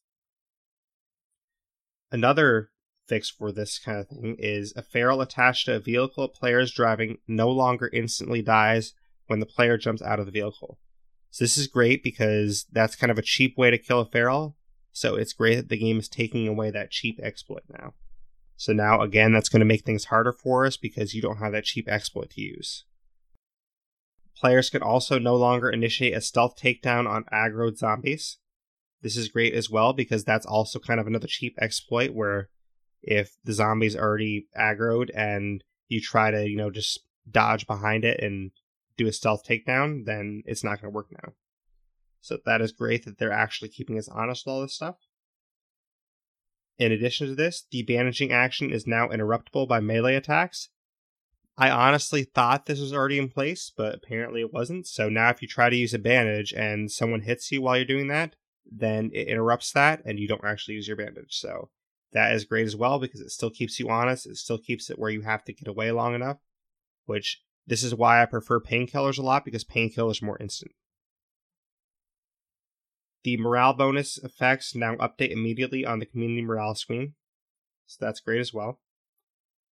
[2.12, 2.70] Another
[3.12, 6.62] fix for this kind of thing is a feral attached to a vehicle a player
[6.62, 8.94] is driving no longer instantly dies
[9.28, 10.80] when the player jumps out of the vehicle.
[11.30, 14.56] So this is great because that's kind of a cheap way to kill a feral.
[14.94, 17.96] So it's great that the game is taking away that cheap exploit now.
[18.56, 21.52] So now again that's going to make things harder for us because you don't have
[21.52, 22.86] that cheap exploit to use.
[24.38, 28.38] Players can also no longer initiate a stealth takedown on aggroed zombies.
[29.02, 32.48] This is great as well because that's also kind of another cheap exploit where
[33.02, 38.20] if the zombie's already aggroed and you try to, you know, just dodge behind it
[38.22, 38.52] and
[38.98, 41.34] do a stealth takedown, then it's not going to work now.
[42.22, 44.96] So that is great that they're actually keeping us honest with all this stuff.
[46.78, 50.70] In addition to this, the bandaging action is now interruptible by melee attacks.
[51.58, 54.88] I honestly thought this was already in place, but apparently it wasn't.
[54.88, 57.86] So now if you try to use a bandage and someone hits you while you're
[57.86, 58.36] doing that,
[58.66, 61.36] then it interrupts that and you don't actually use your bandage.
[61.36, 61.70] So
[62.14, 64.26] that is great as well because it still keeps you honest.
[64.26, 66.38] It still keeps it where you have to get away long enough,
[67.06, 70.72] which this is why I prefer painkillers a lot because painkillers are more instant.
[73.24, 77.14] The morale bonus effects now update immediately on the community morale screen.
[77.86, 78.80] So that's great as well.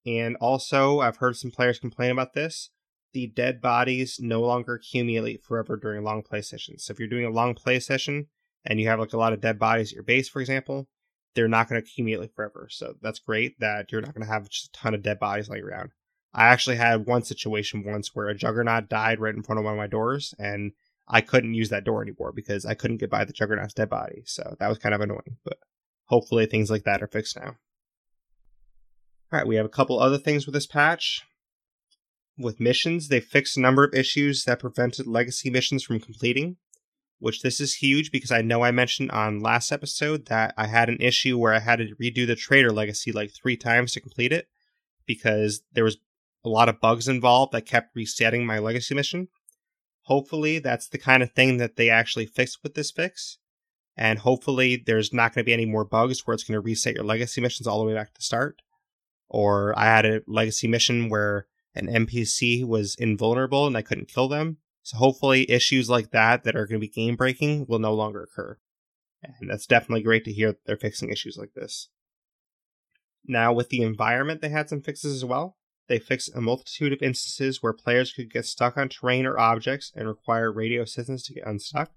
[0.06, 2.71] And also, I've heard some players complain about this.
[3.13, 6.86] The dead bodies no longer accumulate forever during long play sessions.
[6.86, 8.28] So if you're doing a long play session,
[8.65, 10.88] and you have like a lot of dead bodies at your base, for example,
[11.36, 12.67] they're not going to accumulate like forever.
[12.71, 15.50] So that's great that you're not going to have just a ton of dead bodies
[15.50, 15.91] laying around.
[16.34, 19.74] I actually had one situation once where a juggernaut died right in front of one
[19.74, 20.74] of my doors, and
[21.08, 24.24] I couldn't use that door anymore because I couldn't get by the juggernaut's dead body.
[24.26, 25.60] So that was kind of annoying, but
[26.06, 27.56] hopefully things like that are fixed now.
[29.32, 31.24] All right, we have a couple other things with this patch.
[32.38, 36.58] With missions, they fixed a number of issues that prevented legacy missions from completing
[37.19, 40.89] which this is huge because I know I mentioned on last episode that I had
[40.89, 44.32] an issue where I had to redo the trader legacy like three times to complete
[44.32, 44.47] it
[45.06, 45.97] because there was
[46.43, 49.30] a lot of bugs involved that kept resetting my legacy mission.
[50.04, 53.39] Hopefully, that's the kind of thing that they actually fixed with this fix.
[53.97, 56.95] And hopefully, there's not going to be any more bugs where it's going to reset
[56.95, 58.62] your legacy missions all the way back to start.
[59.30, 64.28] Or I had a legacy mission where an NPC was invulnerable and I couldn't kill
[64.28, 67.91] them so hopefully issues like that that are going to be game breaking will no
[67.91, 68.60] longer occur.
[69.39, 71.89] And that's definitely great to hear that they're fixing issues like this.
[73.28, 75.58] Now with the environment they had some fixes as well.
[75.88, 79.91] They fixed a multitude of instances where players could get stuck on terrain or objects
[79.95, 81.89] and require radio assistance to get unstuck.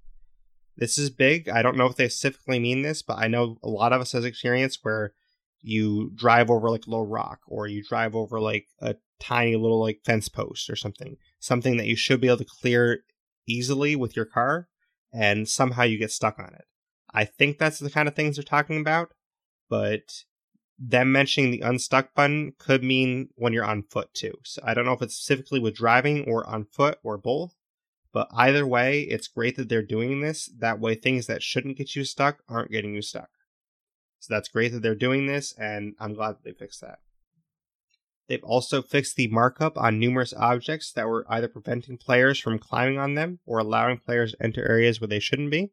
[0.75, 1.51] This is big.
[1.51, 4.13] I don't know if they specifically mean this, but I know a lot of us
[4.13, 5.13] has experience where
[5.61, 10.01] you drive over like low rock or you drive over like a tiny little like
[10.05, 13.01] fence post or something something that you should be able to clear
[13.47, 14.69] easily with your car,
[15.13, 16.65] and somehow you get stuck on it.
[17.13, 19.13] I think that's the kind of things they're talking about,
[19.71, 20.25] but
[20.79, 24.35] them mentioning the unstuck button could mean when you're on foot too.
[24.45, 27.57] So I don't know if it's specifically with driving or on foot or both,
[28.13, 30.51] but either way, it's great that they're doing this.
[30.59, 33.31] That way, things that shouldn't get you stuck aren't getting you stuck.
[34.21, 36.99] So that's great that they're doing this, and I'm glad that they fixed that.
[38.29, 42.99] They've also fixed the markup on numerous objects that were either preventing players from climbing
[42.99, 45.71] on them or allowing players to enter areas where they shouldn't be.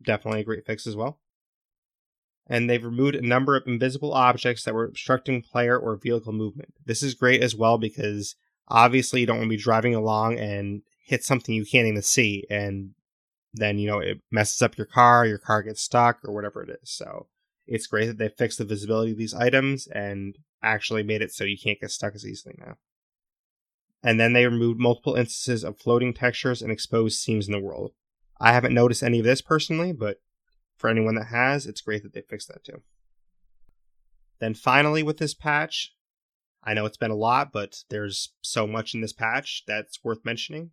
[0.00, 1.20] Definitely a great fix as well.
[2.46, 6.72] And they've removed a number of invisible objects that were obstructing player or vehicle movement.
[6.86, 8.36] This is great as well because
[8.68, 12.44] obviously you don't want to be driving along and hit something you can't even see
[12.48, 12.92] and
[13.54, 16.70] then you know it messes up your car, your car gets stuck or whatever it
[16.82, 16.90] is.
[16.90, 17.26] So
[17.66, 21.44] it's great that they fixed the visibility of these items and actually made it so
[21.44, 22.76] you can't get stuck as easily now.
[24.02, 27.92] And then they removed multiple instances of floating textures and exposed seams in the world.
[28.40, 30.18] I haven't noticed any of this personally, but
[30.76, 32.82] for anyone that has, it's great that they fixed that too.
[34.38, 35.94] Then finally, with this patch,
[36.62, 40.24] I know it's been a lot, but there's so much in this patch that's worth
[40.24, 40.70] mentioning.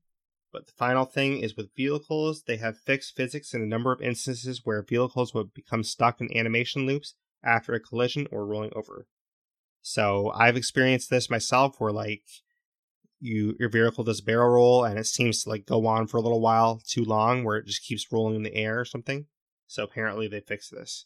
[0.52, 4.02] But the final thing is with vehicles, they have fixed physics in a number of
[4.02, 9.08] instances where vehicles would become stuck in animation loops after a collision or rolling over.
[9.88, 12.24] So I've experienced this myself where like
[13.20, 16.22] you your vehicle does barrel roll and it seems to like go on for a
[16.22, 19.28] little while too long where it just keeps rolling in the air or something.
[19.68, 21.06] So apparently they fixed this.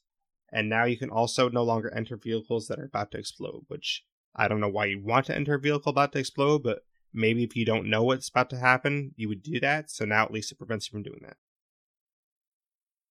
[0.49, 4.05] And now you can also no longer enter vehicles that are about to explode, which
[4.33, 7.43] I don't know why you'd want to enter a vehicle about to explode, but maybe
[7.43, 9.91] if you don't know what's about to happen, you would do that.
[9.91, 11.35] So now at least it prevents you from doing that.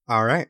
[0.08, 0.48] All right.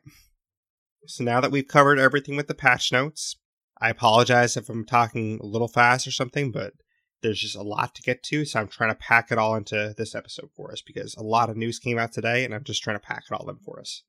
[1.07, 3.35] So now that we've covered everything with the patch notes,
[3.81, 6.73] I apologize if I'm talking a little fast or something, but
[7.21, 8.45] there's just a lot to get to.
[8.45, 11.49] So I'm trying to pack it all into this episode for us because a lot
[11.49, 13.79] of news came out today and I'm just trying to pack it all in for
[13.79, 14.03] us.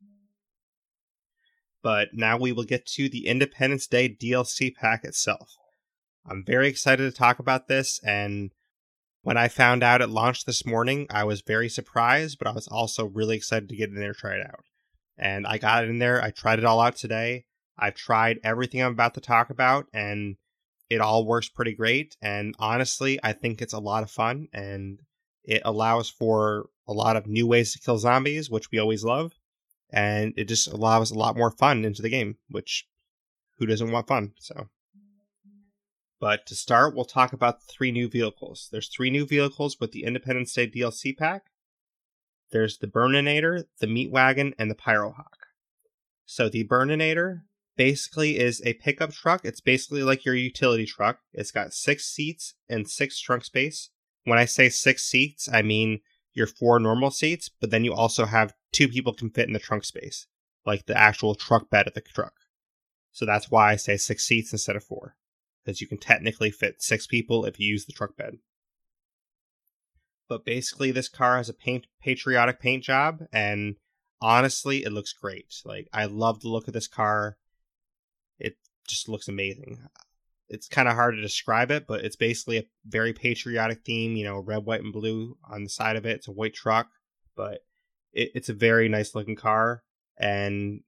[1.82, 5.56] But now we will get to the Independence Day DLC pack itself.
[6.28, 8.50] I'm very excited to talk about this and
[9.22, 12.66] when I found out it launched this morning, I was very surprised, but I was
[12.66, 14.64] also really excited to get in there and try it out.
[15.18, 16.22] And I got in there.
[16.22, 17.44] I tried it all out today.
[17.80, 20.36] I've tried everything I'm about to talk about, and
[20.88, 22.16] it all works pretty great.
[22.22, 25.00] And honestly, I think it's a lot of fun, and
[25.44, 29.32] it allows for a lot of new ways to kill zombies, which we always love.
[29.92, 32.86] And it just allows a lot more fun into the game, which
[33.58, 34.34] who doesn't want fun?
[34.38, 34.68] So
[36.20, 38.68] but to start, we'll talk about three new vehicles.
[38.70, 41.46] There's three new vehicles with the Independence Day DLC pack.
[42.52, 45.48] There's the Burninator, the Meat Wagon, and the Pyrohawk.
[46.26, 47.42] So the Burninator
[47.80, 49.42] basically is a pickup truck.
[49.42, 51.20] It's basically like your utility truck.
[51.32, 53.88] It's got six seats and six trunk space.
[54.24, 56.00] When I say six seats, I mean
[56.34, 59.58] your four normal seats, but then you also have two people can fit in the
[59.58, 60.26] trunk space,
[60.66, 62.34] like the actual truck bed of the truck.
[63.12, 65.16] So that's why I say six seats instead of four
[65.64, 68.34] because you can technically fit six people if you use the truck bed.
[70.28, 73.76] But basically, this car has a paint patriotic paint job, and
[74.20, 75.54] honestly, it looks great.
[75.64, 77.38] Like I love the look of this car.
[78.40, 78.56] It
[78.88, 79.78] just looks amazing.
[80.48, 84.16] It's kind of hard to describe it, but it's basically a very patriotic theme.
[84.16, 86.16] You know, red, white, and blue on the side of it.
[86.16, 86.88] It's a white truck,
[87.36, 87.60] but
[88.12, 89.82] it, it's a very nice looking car,
[90.18, 90.80] and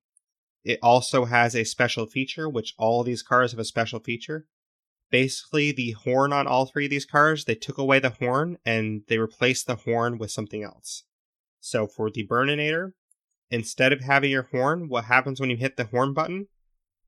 [0.64, 4.46] it also has a special feature, which all these cars have a special feature
[5.12, 9.02] basically the horn on all three of these cars, they took away the horn and
[9.06, 11.04] they replaced the horn with something else.
[11.60, 12.94] So for the Burninator,
[13.50, 16.48] instead of having your horn, what happens when you hit the horn button?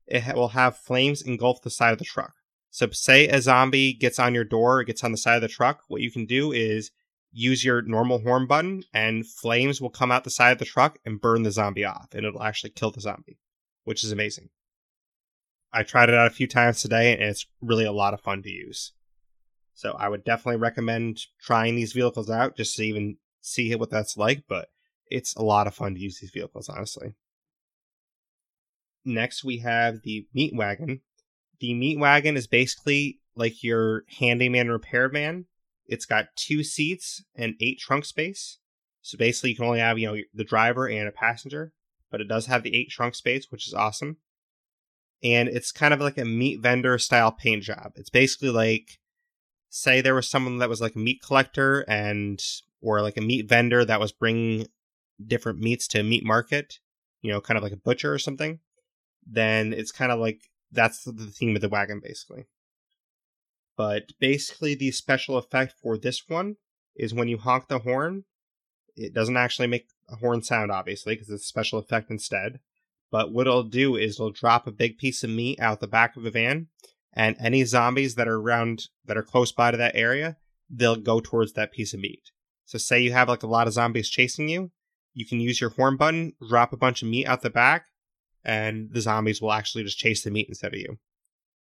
[0.07, 2.33] It will have flames engulf the side of the truck.
[2.69, 5.47] So say a zombie gets on your door or gets on the side of the
[5.47, 6.91] truck, what you can do is
[7.31, 10.97] use your normal horn button and flames will come out the side of the truck
[11.05, 13.39] and burn the zombie off and it'll actually kill the zombie,
[13.83, 14.49] which is amazing.
[15.75, 18.41] I tried it out a few times today, and it's really a lot of fun
[18.43, 18.93] to use.
[19.73, 24.15] So I would definitely recommend trying these vehicles out just to even see what that's
[24.15, 24.45] like.
[24.47, 24.69] But
[25.11, 27.15] it's a lot of fun to use these vehicles, honestly.
[29.05, 31.01] Next, we have the Meat Wagon.
[31.59, 35.45] The Meat Wagon is basically like your handyman repairman.
[35.85, 38.57] It's got two seats and eight trunk space.
[39.01, 41.71] So basically, you can only have you know the driver and a passenger,
[42.09, 44.17] but it does have the eight trunk space, which is awesome
[45.25, 47.93] and it's kind of like a meat vendor style paint job.
[47.95, 48.99] It's basically like
[49.69, 52.41] say there was someone that was like a meat collector and
[52.81, 54.67] or like a meat vendor that was bringing
[55.25, 56.79] different meats to a meat market,
[57.21, 58.59] you know, kind of like a butcher or something.
[59.25, 62.45] Then it's kind of like that's the theme of the wagon basically.
[63.77, 66.55] But basically the special effect for this one
[66.95, 68.23] is when you honk the horn,
[68.95, 72.59] it doesn't actually make a horn sound obviously because it's a special effect instead
[73.15, 76.17] but what it'll do is it'll drop a big piece of meat out the back
[76.17, 76.67] of the van,
[77.13, 80.37] and any zombies that are around that are close by to that area,
[80.69, 82.31] they'll go towards that piece of meat.
[82.65, 84.71] So say you have like a lot of zombies chasing you,
[85.13, 87.85] you can use your horn button, drop a bunch of meat out the back,
[88.45, 90.97] and the zombies will actually just chase the meat instead of you.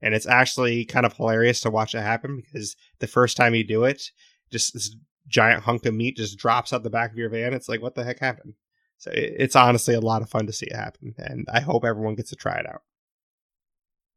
[0.01, 3.63] And it's actually kind of hilarious to watch it happen because the first time you
[3.63, 4.03] do it,
[4.51, 4.95] just this
[5.27, 7.53] giant hunk of meat just drops out the back of your van.
[7.53, 8.55] It's like, what the heck happened?
[8.97, 12.15] So it's honestly a lot of fun to see it happen, and I hope everyone
[12.15, 12.83] gets to try it out.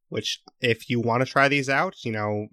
[0.09, 2.49] Which, if you want to try these out, you know,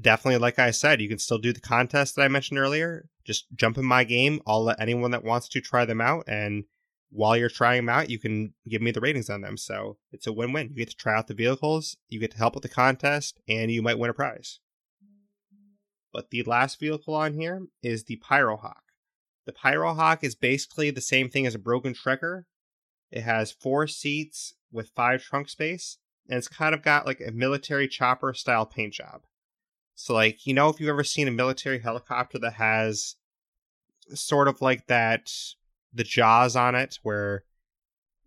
[0.00, 3.08] definitely, like I said, you can still do the contest that I mentioned earlier.
[3.24, 4.40] Just jump in my game.
[4.46, 6.64] I'll let anyone that wants to try them out, and
[7.10, 9.56] while you're trying them out, you can give me the ratings on them.
[9.56, 10.68] So it's a win win.
[10.70, 13.70] You get to try out the vehicles, you get to help with the contest, and
[13.70, 14.60] you might win a prize.
[16.12, 18.80] But the last vehicle on here is the Pyrohawk.
[19.46, 22.44] The Pyrohawk is basically the same thing as a Broken Trekker.
[23.10, 25.98] It has four seats with five trunk space,
[26.28, 29.22] and it's kind of got like a military chopper style paint job.
[29.94, 33.16] So, like, you know, if you've ever seen a military helicopter that has
[34.14, 35.32] sort of like that,
[35.92, 37.44] the jaws on it, where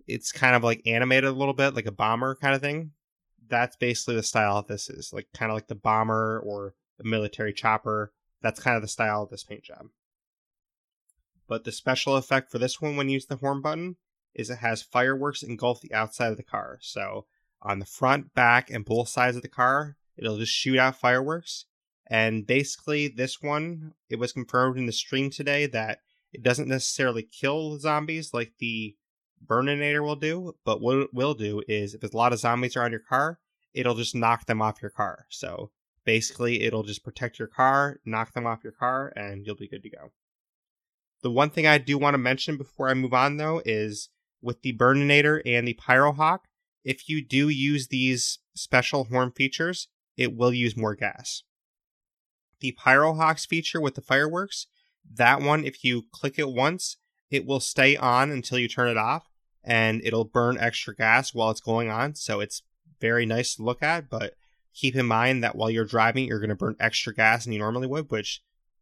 [0.08, 2.92] it's kind of like animated a little bit, like a bomber kind of thing.
[3.48, 7.54] That's basically the style this is, like kind of like the bomber or the military
[7.54, 8.14] chopper.
[8.42, 9.88] That's kind of the style of this paint job.
[11.48, 13.98] But the special effect for this one when you use the horn button
[14.34, 16.78] is it has fireworks engulf the outside of the car.
[16.82, 17.26] So
[17.62, 19.98] on the front, back, and both sides of the car.
[20.18, 21.66] It'll just shoot out fireworks.
[22.08, 26.00] And basically, this one, it was confirmed in the stream today that
[26.34, 28.96] it doesn't necessarily kill zombies like the
[29.46, 32.76] Burninator will do, but what it will do is if there's a lot of zombies
[32.76, 33.40] are on your car,
[33.74, 35.26] it'll just knock them off your car.
[35.30, 35.72] So
[36.06, 39.84] basically, it'll just protect your car, knock them off your car, and you'll be good
[39.84, 40.12] to go.
[41.24, 44.10] The one thing I do want to mention before I move on, though, is
[44.42, 46.40] with the Burninator and the Pyrohawk,
[46.84, 51.44] if you do use these special horn features, it will use more gas.
[52.60, 54.68] The Pyrohawks feature with the fireworks,
[55.14, 56.98] that one, if you click it once,
[57.30, 59.30] it will stay on until you turn it off
[59.64, 62.16] and it'll burn extra gas while it's going on.
[62.16, 62.64] So it's
[63.00, 64.34] very nice to look at, but
[64.74, 67.60] keep in mind that while you're driving, you're going to burn extra gas than you
[67.60, 68.42] normally would, which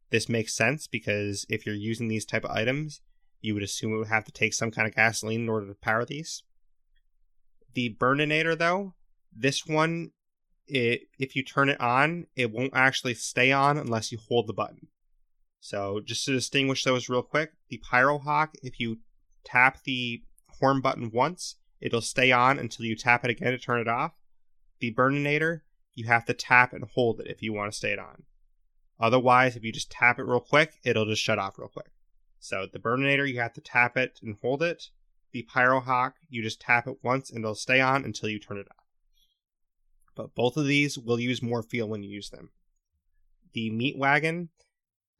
[0.09, 3.01] this makes sense because if you're using these type of items,
[3.41, 5.75] you would assume it would have to take some kind of gasoline in order to
[5.75, 6.43] power these.
[7.73, 8.95] The Burninator, though,
[9.35, 10.11] this one,
[10.67, 14.53] it if you turn it on, it won't actually stay on unless you hold the
[14.53, 14.87] button.
[15.59, 18.99] So just to distinguish those real quick, the Pyrohawk, if you
[19.43, 20.23] tap the
[20.59, 24.13] horn button once, it'll stay on until you tap it again to turn it off.
[24.79, 25.61] The Burninator,
[25.93, 28.23] you have to tap and hold it if you want to stay it on.
[28.99, 31.91] Otherwise, if you just tap it real quick, it'll just shut off real quick.
[32.39, 34.89] So the Burninator, you have to tap it and hold it.
[35.31, 38.67] The Pyrohawk, you just tap it once and it'll stay on until you turn it
[38.69, 38.85] off.
[40.15, 42.49] But both of these will use more fuel when you use them.
[43.53, 44.49] The Meat Wagon,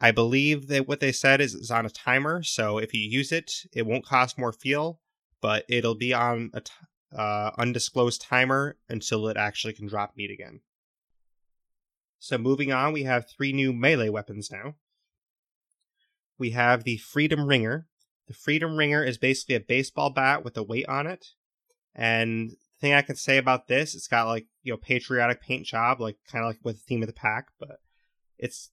[0.02, 3.32] I believe that what they said is it's on a timer, so if you use
[3.32, 5.02] it, it won't cost more fuel,
[5.41, 6.72] but it'll be on a t-
[7.16, 10.62] uh, undisclosed timer until it actually can drop meat again.
[12.20, 14.76] So moving on, we have three new melee weapons now.
[16.38, 17.88] We have the Freedom Ringer.
[18.28, 21.28] The Freedom Ringer is basically a baseball bat with a weight on it.
[21.93, 25.66] And the thing I can say about this, it's got like, you know, patriotic paint
[25.66, 27.80] job, like kind of like with the theme of the pack, but
[28.38, 28.70] it's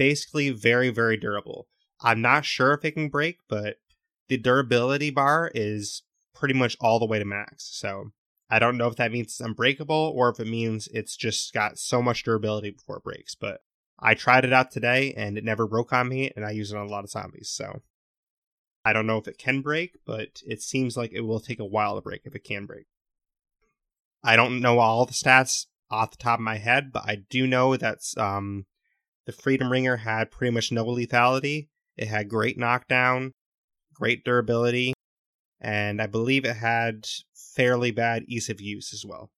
[0.00, 1.68] basically very, very durable.
[2.00, 3.76] I'm not sure if it can break, but
[4.30, 7.68] the durability bar is pretty much all the way to max.
[7.70, 8.12] So
[8.48, 11.78] I don't know if that means it's unbreakable or if it means it's just got
[11.78, 13.34] so much durability before it breaks.
[13.34, 13.60] But
[13.98, 16.78] I tried it out today and it never broke on me, and I use it
[16.78, 17.50] on a lot of zombies.
[17.50, 17.82] So
[18.86, 21.66] I don't know if it can break, but it seems like it will take a
[21.66, 22.86] while to break if it can break.
[24.24, 27.46] I don't know all the stats off the top of my head, but I do
[27.46, 28.64] know that um,
[29.30, 31.68] the Freedom Ringer had pretty much no lethality.
[31.96, 33.32] It had great knockdown,
[33.94, 34.92] great durability,
[35.60, 39.30] and I believe it had fairly bad ease of use as well.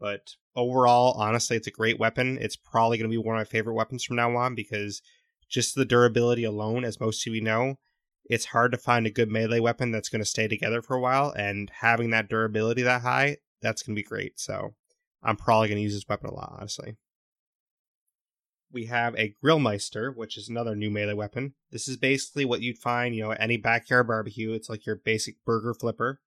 [0.00, 2.38] But overall, honestly, it's a great weapon.
[2.40, 5.02] It's probably going to be one of my favorite weapons from now on because
[5.48, 7.76] just the durability alone, as most of you know,
[8.24, 11.00] it's hard to find a good melee weapon that's going to stay together for a
[11.00, 11.32] while.
[11.36, 14.40] And having that durability that high, that's going to be great.
[14.40, 14.74] So
[15.22, 16.96] I'm probably going to use this weapon a lot, honestly
[18.72, 21.54] we have a Grillmeister, which is another new melee weapon.
[21.70, 24.52] This is basically what you'd find, you know, at any backyard barbecue.
[24.52, 26.20] It's like your basic burger flipper,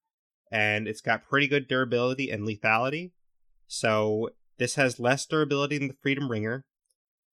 [0.52, 3.12] and it's got pretty good durability and lethality.
[3.68, 6.66] So this has less durability than the Freedom Ringer,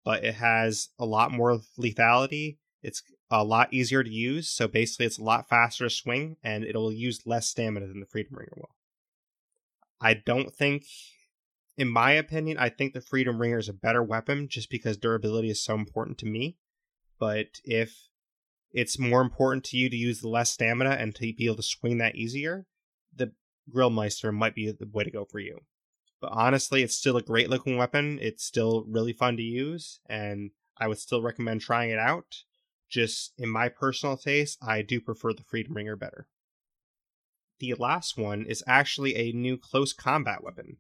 [0.05, 2.59] but it has a lot more lethality.
[2.83, 6.65] It's a lot easier to use, so basically it's a lot faster to swing, and
[6.65, 8.75] it'll use less stamina than the Freedom Ringer will.
[10.01, 10.85] I don't think
[11.79, 15.49] in my opinion, I think the Freedom Ringer is a better weapon just because durability
[15.49, 16.57] is so important to me.
[17.20, 18.09] But if
[18.72, 21.99] it's more important to you to use less stamina and to be able to swing
[21.99, 22.66] that easier,
[23.14, 23.33] the
[23.72, 25.61] Grillmeister might be the way to go for you.
[26.20, 28.18] But honestly, it's still a great looking weapon.
[28.20, 32.43] It's still really fun to use, and I would still recommend trying it out.
[32.89, 36.26] Just in my personal taste, I do prefer the Freedom Ringer better.
[37.61, 40.79] The last one is actually a new close combat weapon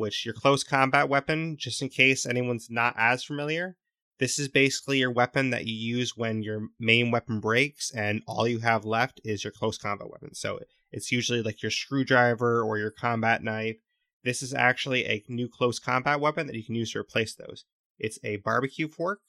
[0.00, 3.76] which your close combat weapon, just in case anyone's not as familiar.
[4.18, 8.48] This is basically your weapon that you use when your main weapon breaks and all
[8.48, 10.34] you have left is your close combat weapon.
[10.34, 10.58] So
[10.90, 13.76] it's usually like your screwdriver or your combat knife.
[14.24, 17.64] This is actually a new close combat weapon that you can use to replace those.
[17.98, 19.20] It's a barbecue fork,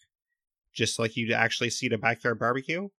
[0.74, 2.90] just like you'd actually see at a backyard barbecue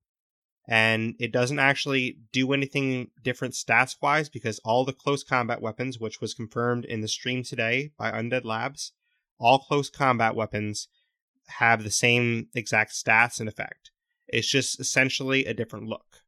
[0.68, 5.98] and it doesn't actually do anything different stats wise because all the close combat weapons,
[5.98, 8.92] which was confirmed in the stream today by Undead Labs,
[9.38, 10.88] all close combat weapons
[11.48, 13.90] have the same exact stats and effect.
[14.28, 16.22] It's just essentially a different look.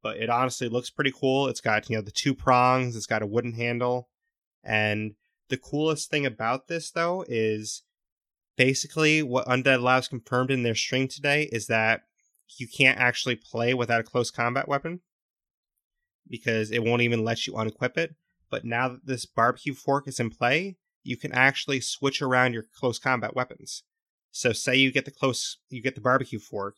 [0.00, 1.48] But it honestly looks pretty cool.
[1.48, 4.08] It's got, you know, the two prongs, it's got a wooden handle.
[4.62, 5.14] And
[5.48, 7.82] the coolest thing about this though is
[8.56, 12.02] basically what Undead Labs confirmed in their stream today is that
[12.58, 15.00] you can't actually play without a close combat weapon
[16.28, 18.14] because it won't even let you unequip it.
[18.50, 22.64] but now that this barbecue fork is in play, you can actually switch around your
[22.78, 23.82] close combat weapons.
[24.30, 26.76] So say you get the close you get the barbecue fork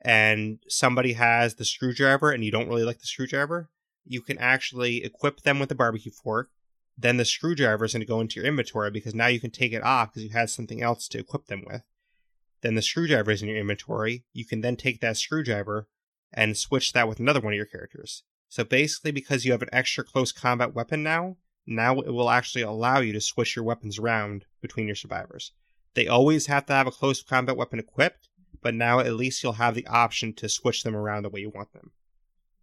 [0.00, 3.70] and somebody has the screwdriver and you don't really like the screwdriver,
[4.04, 6.50] you can actually equip them with the barbecue fork.
[6.96, 9.72] Then the screwdriver is going to go into your inventory because now you can take
[9.72, 11.82] it off because you had something else to equip them with.
[12.62, 14.24] Then the screwdriver is in your inventory.
[14.32, 15.88] You can then take that screwdriver
[16.32, 18.22] and switch that with another one of your characters.
[18.48, 21.36] So basically, because you have an extra close combat weapon now,
[21.66, 25.52] now it will actually allow you to switch your weapons around between your survivors.
[25.94, 28.28] They always have to have a close combat weapon equipped,
[28.62, 31.50] but now at least you'll have the option to switch them around the way you
[31.50, 31.92] want them.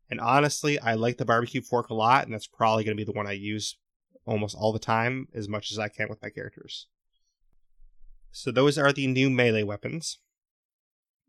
[0.09, 3.09] And honestly, I like the barbecue fork a lot, and that's probably going to be
[3.09, 3.77] the one I use
[4.25, 6.87] almost all the time as much as I can with my characters.
[8.32, 10.19] So those are the new melee weapons.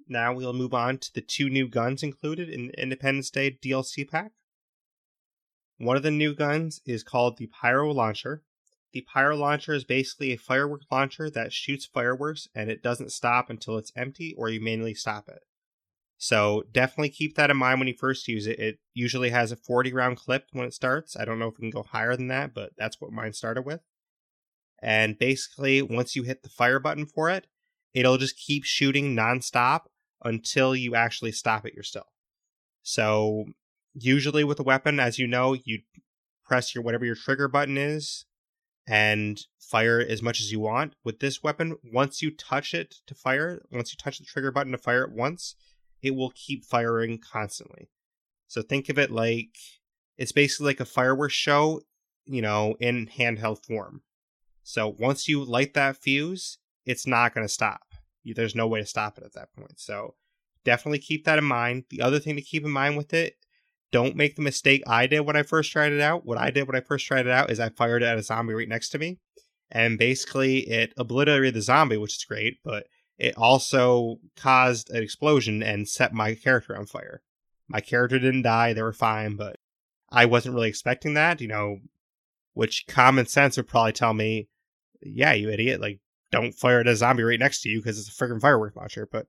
[0.08, 4.08] Now we'll move on to the two new guns included in the Independence Day DLC
[4.08, 4.32] pack.
[5.78, 8.42] One of the new guns is called the Pyro Launcher.
[8.92, 13.50] The Pyro Launcher is basically a firework launcher that shoots fireworks and it doesn't stop
[13.50, 15.42] until it's empty or you manually stop it.
[16.16, 18.58] So definitely keep that in mind when you first use it.
[18.58, 21.16] It usually has a 40 round clip when it starts.
[21.16, 23.62] I don't know if it can go higher than that, but that's what mine started
[23.62, 23.80] with.
[24.82, 27.46] And basically, once you hit the fire button for it,
[27.94, 29.82] it'll just keep shooting nonstop
[30.24, 32.08] until you actually stop it yourself.
[32.82, 33.46] So
[33.94, 35.80] usually with a weapon, as you know, you
[36.44, 38.24] press your whatever your trigger button is
[38.86, 40.94] and fire as much as you want.
[41.04, 44.72] With this weapon, once you touch it to fire, once you touch the trigger button
[44.72, 45.54] to fire it once,
[46.02, 47.90] it will keep firing constantly.
[48.46, 49.58] So think of it like
[50.16, 51.82] it's basically like a fireworks show,
[52.24, 54.02] you know, in handheld form.
[54.68, 57.94] So once you light that fuse, it's not going to stop.
[58.22, 59.80] There's no way to stop it at that point.
[59.80, 60.14] So
[60.62, 61.84] definitely keep that in mind.
[61.88, 63.36] The other thing to keep in mind with it,
[63.92, 66.26] don't make the mistake I did when I first tried it out.
[66.26, 68.22] What I did when I first tried it out is I fired it at a
[68.22, 69.18] zombie right next to me.
[69.70, 75.62] And basically, it obliterated the zombie, which is great, but it also caused an explosion
[75.62, 77.22] and set my character on fire.
[77.68, 79.56] My character didn't die, they were fine, but
[80.10, 81.78] I wasn't really expecting that, you know,
[82.52, 84.50] which common sense would probably tell me,
[85.02, 88.08] yeah, you idiot, like, don't fire at a zombie right next to you because it's
[88.08, 89.08] a freaking firework launcher.
[89.10, 89.26] But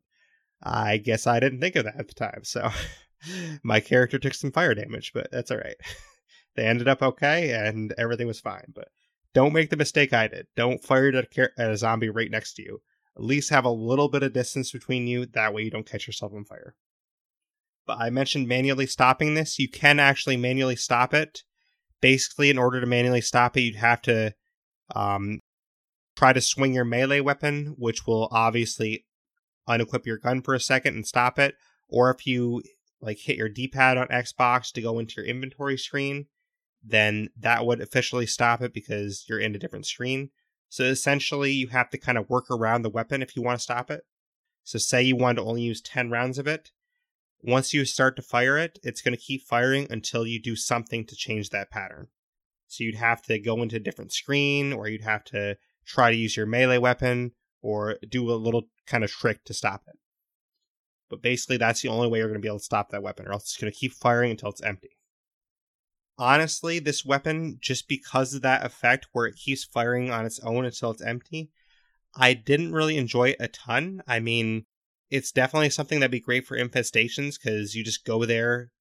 [0.61, 2.69] I guess I didn't think of that at the time, so
[3.63, 5.77] my character took some fire damage, but that's all right.
[6.55, 8.89] they ended up okay and everything was fine, but
[9.33, 10.47] don't make the mistake I did.
[10.55, 12.81] Don't fire at a, at a zombie right next to you
[13.19, 15.25] at least have a little bit of distance between you.
[15.25, 16.75] That way you don't catch yourself on fire.
[17.85, 19.59] But I mentioned manually stopping this.
[19.59, 21.43] You can actually manually stop it.
[22.01, 24.33] Basically, in order to manually stop it, you'd have to
[24.95, 25.39] um,
[26.19, 29.05] try to swing your melee weapon, which will obviously
[29.69, 31.55] unequip your gun for a second and stop it.
[31.87, 32.61] Or if you
[32.99, 36.25] like hit your D-pad on Xbox to go into your inventory screen,
[36.83, 40.31] then that would officially stop it because you're in a different screen.
[40.67, 43.63] So essentially, you have to kind of work around the weapon if you want to
[43.63, 44.03] stop it.
[44.65, 46.71] So, say you want to only use 10 rounds of it.
[47.41, 51.05] Once you start to fire it, it's going to keep firing until you do something
[51.05, 52.07] to change that pattern.
[52.67, 55.57] So, you'd have to go into a different screen, or you'd have to
[55.89, 57.31] try to use your melee weapon,
[57.61, 59.97] or do a little kind of trick to stop it.
[61.09, 63.27] But basically, that's the only way you're going to be able to stop that weapon,
[63.27, 64.99] or else it's going to keep firing until it's empty
[66.19, 70.65] honestly, this weapon, just because of that effect where it keeps firing on its own
[70.65, 71.49] until it's empty,
[72.13, 74.03] I didn't really enjoy it a ton.
[74.05, 74.65] I mean,
[75.09, 78.71] it's definitely something that'd be great for infestations because you just go there,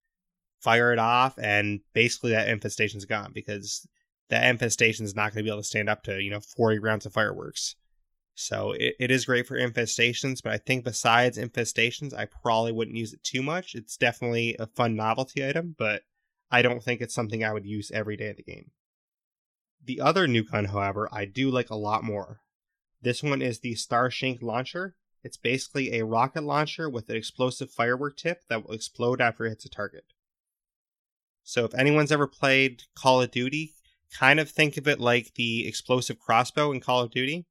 [0.60, 3.86] fire it off, and basically that infestation's gone because
[4.30, 6.78] that infestation is not going to be able to stand up to, you know, 40
[6.78, 7.76] rounds of fireworks.
[8.34, 12.96] So it, it is great for infestations, but I think besides infestations, I probably wouldn't
[12.96, 13.74] use it too much.
[13.74, 16.02] It's definitely a fun novelty item, but
[16.50, 18.70] I don't think it's something I would use every day of the game.
[19.84, 22.40] The other new gun, however, I do like a lot more.
[23.00, 24.94] This one is the Starshank launcher.
[25.24, 29.50] It's basically a rocket launcher with an explosive firework tip that will explode after it
[29.50, 30.04] hits a target.
[31.42, 33.74] So if anyone's ever played Call of Duty,
[34.16, 37.46] kind of think of it like the explosive crossbow in Call of Duty.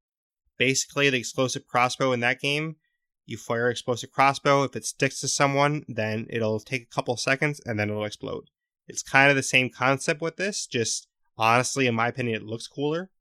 [0.58, 2.78] Basically, the explosive crossbow in that game,
[3.26, 4.64] you fire explosive crossbow.
[4.64, 8.46] If it sticks to someone, then it'll take a couple seconds and then it'll explode.
[8.88, 12.68] It's kind of the same concept with this, just honestly, in my opinion, it looks
[12.68, 13.12] cooler.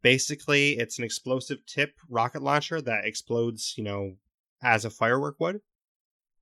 [0.00, 4.16] Basically, it's an explosive tip rocket launcher that explodes, you know,
[4.62, 5.60] as a firework would.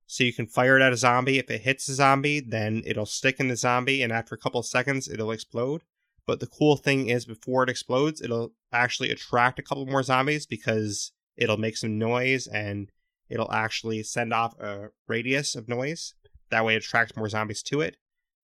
[0.06, 1.38] So you can fire it at a zombie.
[1.38, 4.62] If it hits a zombie, then it'll stick in the zombie, and after a couple
[4.62, 5.82] seconds, it'll explode.
[6.26, 10.46] But the cool thing is, before it explodes, it'll actually attract a couple more zombies
[10.46, 12.90] because it'll make some noise and
[13.28, 16.14] it'll actually send off a radius of noise.
[16.50, 17.96] That way, it attracts more zombies to it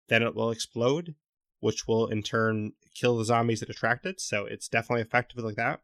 [0.09, 1.15] then it will explode.
[1.61, 4.21] which will in turn kill the zombies that attract it.
[4.21, 5.81] So it's definitely effective like that.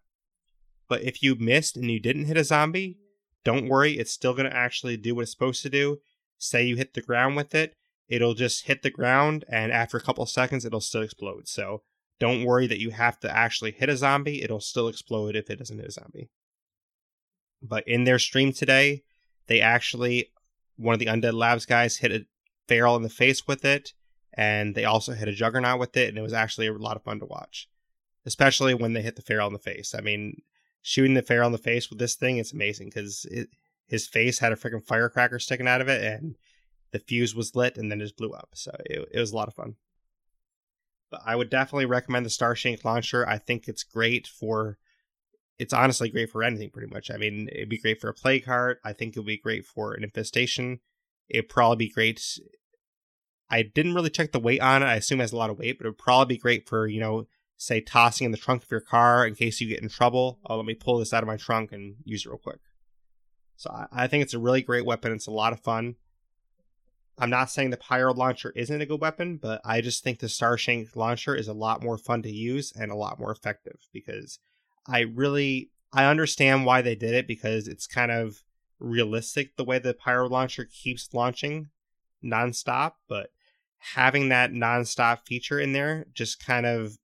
[0.88, 2.98] But if you missed and you didn't hit a zombie,
[3.44, 5.98] don't worry, it's still going to actually do what it's supposed to do.
[6.38, 7.74] Say you hit the ground with it,
[8.12, 11.48] it'll just hit the ground, and after a couple seconds, it'll still explode.
[11.48, 11.80] So
[12.20, 15.58] don't worry that you have to actually hit a zombie, it'll still explode if it
[15.58, 16.28] doesn't hit a zombie.
[17.62, 19.02] But in their stream today,
[19.46, 20.30] they actually,
[20.76, 22.26] one of the Undead Labs guys hit a
[22.68, 23.94] feral in the face with it,
[24.34, 27.02] and they also hit a Juggernaut with it, and it was actually a lot of
[27.02, 27.66] fun to watch.
[28.26, 29.94] Especially when they hit the feral in the face.
[29.96, 30.42] I mean,
[30.82, 33.26] shooting the feral in the face with this thing, it's amazing because
[33.86, 36.36] his face had a freaking firecracker sticking out of it, and
[36.92, 38.50] the fuse was lit and then just blew up.
[38.54, 39.76] So it, it was a lot of fun.
[41.10, 43.28] But I would definitely recommend the Starshank launcher.
[43.28, 44.78] I think it's great for.
[45.58, 47.10] It's honestly great for anything, pretty much.
[47.10, 48.80] I mean, it'd be great for a plague heart.
[48.84, 50.80] I think it would be great for an infestation.
[51.28, 52.20] It'd probably be great.
[53.50, 54.86] I didn't really check the weight on it.
[54.86, 56.88] I assume it has a lot of weight, but it would probably be great for,
[56.88, 57.26] you know,
[57.58, 60.40] say tossing in the trunk of your car in case you get in trouble.
[60.46, 62.58] Oh, let me pull this out of my trunk and use it real quick.
[63.56, 65.12] So I, I think it's a really great weapon.
[65.12, 65.96] It's a lot of fun.
[67.18, 70.28] I'm not saying the Pyro launcher isn't a good weapon, but I just think the
[70.28, 74.38] Starshank launcher is a lot more fun to use and a lot more effective because
[74.86, 78.42] I really I understand why they did it because it's kind of
[78.78, 81.68] realistic the way the Pyro launcher keeps launching
[82.24, 83.30] nonstop, but
[83.78, 86.98] having that nonstop feature in there just kind of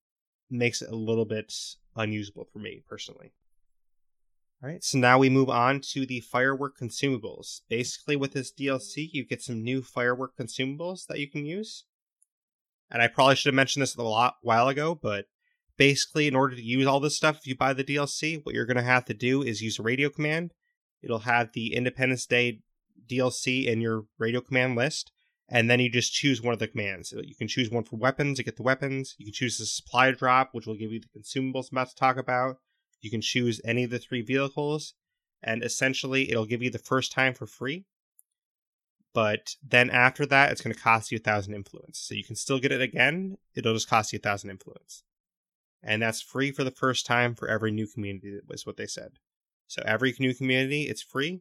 [0.51, 1.53] makes it a little bit
[1.97, 3.33] unusable for me personally.
[4.61, 7.61] All right, so now we move on to the firework consumables.
[7.69, 11.85] Basically, with this DLC, you get some new firework consumables that you can use.
[12.91, 15.27] And I probably should have mentioned this a lot while ago, but
[15.77, 18.67] basically, in order to use all this stuff, if you buy the DLC, what you're
[18.67, 20.53] going to have to do is use a radio command.
[21.03, 22.63] It'll have the Independence Day
[23.09, 25.13] DLC in your radio command list,
[25.49, 27.15] and then you just choose one of the commands.
[27.17, 29.15] You can choose one for weapons to get the weapons.
[29.19, 31.95] You can choose the supply drop, which will give you the consumables I'm about to
[31.95, 32.57] talk about.
[33.01, 34.94] You can choose any of the three vehicles,
[35.42, 37.84] and essentially it'll give you the first time for free.
[39.14, 41.99] But then after that, it's going to cost you a thousand influence.
[41.99, 43.38] So you can still get it again.
[43.55, 45.03] It'll just cost you a thousand influence.
[45.82, 49.12] And that's free for the first time for every new community, was what they said.
[49.66, 51.40] So every new community, it's free.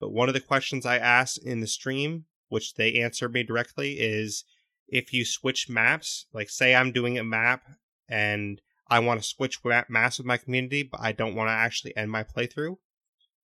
[0.00, 3.94] But one of the questions I asked in the stream, which they answered me directly,
[4.00, 4.44] is
[4.88, 7.62] if you switch maps, like say I'm doing a map
[8.08, 9.58] and I want to switch
[9.88, 12.76] maps with my community, but I don't want to actually end my playthrough.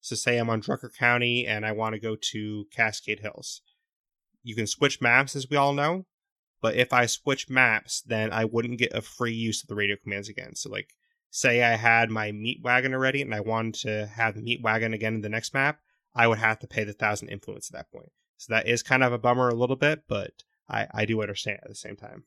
[0.01, 3.63] So, say I'm on Drucker County and I want to go to Cascade Hills.
[4.43, 6.07] You can switch maps, as we all know,
[6.61, 9.97] but if I switch maps, then I wouldn't get a free use of the radio
[9.97, 10.55] commands again.
[10.55, 10.95] So, like,
[11.31, 14.95] say I had my meat wagon already and I wanted to have the meat wagon
[14.95, 15.81] again in the next map,
[16.15, 18.13] I would have to pay the thousand influence at that point.
[18.37, 20.33] So, that is kind of a bummer a little bit, but
[20.69, 22.25] I, I do understand at the same time.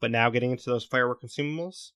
[0.00, 1.92] But now getting into those firework consumables,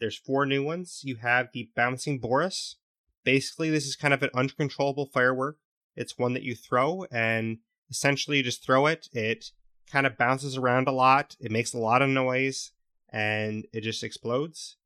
[0.00, 1.02] there's four new ones.
[1.04, 2.76] You have the Bouncing Boris.
[3.24, 5.58] Basically, this is kind of an uncontrollable firework.
[5.96, 7.58] It's one that you throw, and
[7.90, 9.08] essentially you just throw it.
[9.12, 9.50] It
[9.90, 11.36] kind of bounces around a lot.
[11.40, 12.72] It makes a lot of noise,
[13.08, 14.76] and it just explodes.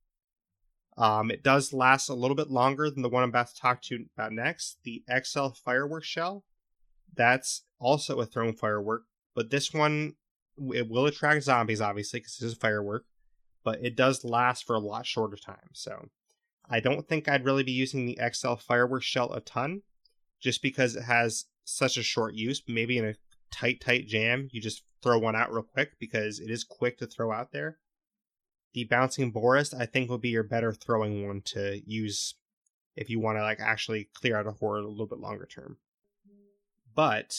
[0.97, 3.83] Um, it does last a little bit longer than the one I'm about to talk
[3.83, 6.45] to you about next, the XL firework shell.
[7.15, 10.15] That's also a thrown firework, but this one
[10.75, 13.05] it will attract zombies, obviously, because is a firework,
[13.65, 15.71] but it does last for a lot shorter time.
[15.73, 16.09] So
[16.69, 19.83] I don't think I'd really be using the XL firework shell a ton,
[20.41, 22.63] just because it has such a short use.
[22.67, 23.15] Maybe in a
[23.51, 27.07] tight, tight jam, you just throw one out real quick because it is quick to
[27.07, 27.79] throw out there.
[28.75, 32.35] The bouncing Boris, I think, would be your better throwing one to use
[32.97, 35.77] if you want to like actually clear out a horde a little bit longer term.
[36.95, 37.37] But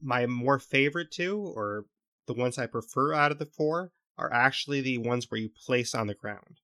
[0.00, 1.86] my more favorite two, or
[2.26, 5.94] the ones I prefer out of the four are actually the ones where you place
[5.94, 6.60] on the ground.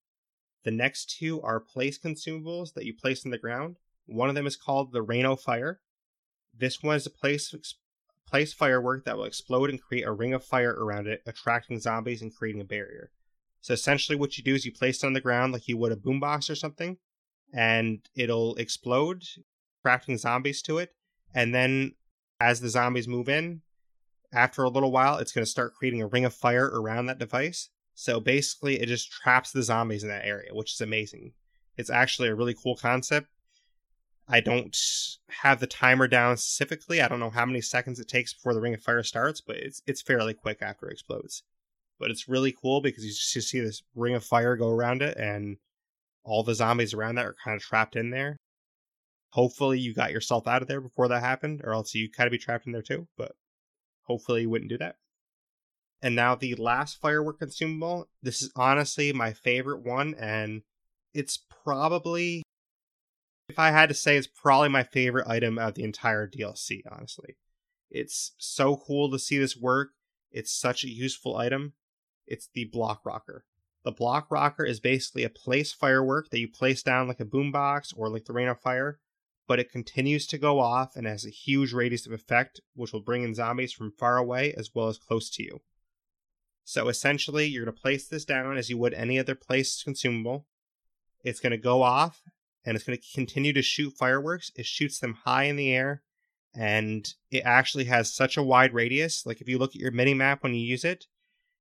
[0.64, 3.76] The next two are place consumables that you place on the ground.
[4.06, 5.80] One of them is called the Rain of Fire.
[6.56, 7.54] This one is a place
[8.26, 12.22] place firework that will explode and create a ring of fire around it, attracting zombies
[12.22, 13.10] and creating a barrier.
[13.60, 15.92] So essentially, what you do is you place it on the ground like you would
[15.92, 16.98] a boombox or something,
[17.52, 19.24] and it'll explode,
[19.80, 20.90] attracting zombies to it.
[21.34, 21.94] And then,
[22.40, 23.62] as the zombies move in,
[24.32, 27.18] after a little while, it's going to start creating a ring of fire around that
[27.18, 27.70] device.
[27.94, 31.32] So basically, it just traps the zombies in that area, which is amazing.
[31.76, 33.28] It's actually a really cool concept.
[34.28, 34.76] I don't
[35.42, 37.00] have the timer down specifically.
[37.00, 39.56] I don't know how many seconds it takes before the ring of fire starts, but
[39.56, 41.42] it's it's fairly quick after it explodes.
[41.98, 45.16] But it's really cool because you just see this ring of fire go around it,
[45.16, 45.56] and
[46.22, 48.36] all the zombies around that are kind of trapped in there.
[49.30, 52.32] Hopefully, you got yourself out of there before that happened, or else you kind of
[52.32, 53.08] be trapped in there too.
[53.16, 53.32] But
[54.04, 54.96] Hopefully, you wouldn't do that.
[56.02, 58.08] And now the last firework consumable.
[58.22, 60.62] This is honestly my favorite one, and
[61.12, 62.42] it's probably,
[63.48, 67.36] if I had to say, it's probably my favorite item of the entire DLC, honestly.
[67.90, 69.90] It's so cool to see this work.
[70.30, 71.74] It's such a useful item.
[72.26, 73.44] It's the block rocker.
[73.84, 77.92] The block rocker is basically a place firework that you place down like a boombox
[77.96, 79.00] or like the rain of fire,
[79.50, 83.00] but it continues to go off and has a huge radius of effect, which will
[83.00, 85.60] bring in zombies from far away as well as close to you.
[86.62, 90.46] So essentially, you're going to place this down as you would any other place consumable.
[91.24, 92.22] It's going to go off
[92.64, 94.52] and it's going to continue to shoot fireworks.
[94.54, 96.04] It shoots them high in the air
[96.54, 99.26] and it actually has such a wide radius.
[99.26, 101.06] Like if you look at your mini map when you use it,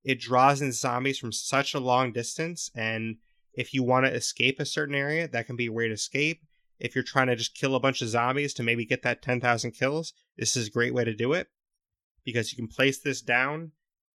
[0.03, 2.69] it draws in zombies from such a long distance.
[2.75, 3.17] And
[3.55, 6.43] if you want to escape a certain area, that can be a way to escape.
[6.80, 9.71] If you're trying to just kill a bunch of zombies to maybe get that 10,000
[9.71, 11.47] kills, this is a great way to do it
[12.23, 13.71] because you can place this down.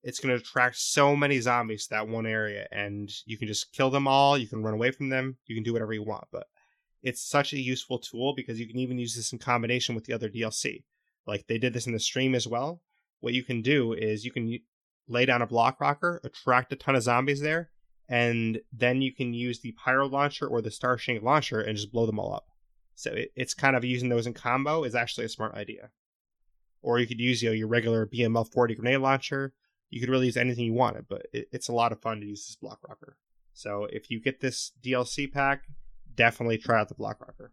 [0.03, 3.71] It's going to attract so many zombies to that one area, and you can just
[3.71, 4.37] kill them all.
[4.37, 5.37] You can run away from them.
[5.45, 6.25] You can do whatever you want.
[6.31, 6.47] But
[7.03, 10.13] it's such a useful tool because you can even use this in combination with the
[10.13, 10.83] other DLC.
[11.27, 12.81] Like they did this in the stream as well.
[13.19, 14.59] What you can do is you can
[15.07, 17.69] lay down a block rocker, attract a ton of zombies there,
[18.09, 21.91] and then you can use the pyro launcher or the star shank launcher and just
[21.91, 22.47] blow them all up.
[23.01, 25.89] So it, it's kind of using those in combo is actually a smart idea.
[26.83, 29.53] Or you could use you know, your regular BML 40 grenade launcher.
[29.89, 32.27] You could really use anything you wanted, but it, it's a lot of fun to
[32.27, 33.17] use this block rocker.
[33.53, 35.63] So if you get this DLC pack,
[36.13, 37.51] definitely try out the block rocker.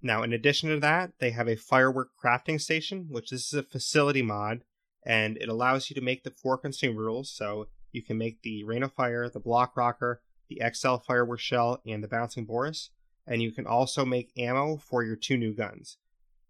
[0.00, 3.62] Now, in addition to that, they have a firework crafting station, which this is a
[3.62, 4.64] facility mod,
[5.04, 7.26] and it allows you to make the four consumables.
[7.26, 11.82] So you can make the Rain of Fire, the block rocker, the XL firework shell,
[11.86, 12.90] and the bouncing Boris.
[13.26, 15.98] And you can also make ammo for your two new guns.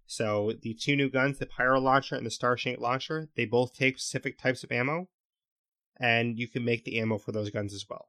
[0.06, 3.74] So the two new guns, the Pyro Launcher and the Star Shank Launcher, they both
[3.74, 5.08] take specific types of ammo,
[5.98, 8.08] and you can make the ammo for those guns as well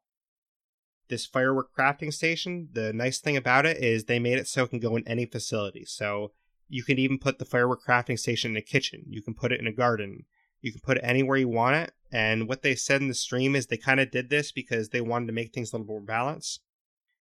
[1.07, 4.69] this firework crafting station, the nice thing about it is they made it so it
[4.69, 5.85] can go in any facility.
[5.85, 6.31] So
[6.67, 9.03] you can even put the firework crafting station in a kitchen.
[9.07, 10.25] You can put it in a garden.
[10.61, 11.91] You can put it anywhere you want it.
[12.11, 15.01] And what they said in the stream is they kind of did this because they
[15.01, 16.61] wanted to make things a little more balanced.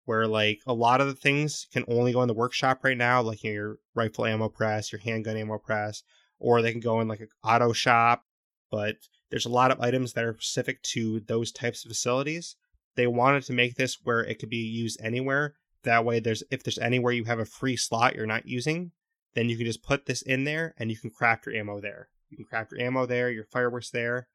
[0.09, 3.21] Where like a lot of the things can only go in the workshop right now,
[3.21, 6.01] like you know, your rifle ammo press, your handgun ammo press,
[6.39, 8.23] or they can go in like an auto shop.
[8.71, 8.95] But
[9.29, 12.55] there's a lot of items that are specific to those types of facilities
[12.95, 15.55] they wanted to make this where it could be used anywhere.
[15.83, 18.91] That way, there's if there's anywhere you have a free slot you're not using,
[19.35, 22.09] then you can just put this in there and you can craft your ammo there.
[22.29, 24.27] You can craft your ammo there, your fireworks there,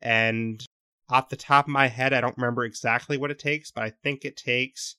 [0.00, 0.64] and
[1.08, 3.90] off the top of my head, I don't remember exactly what it takes, but I
[3.90, 4.96] think it takes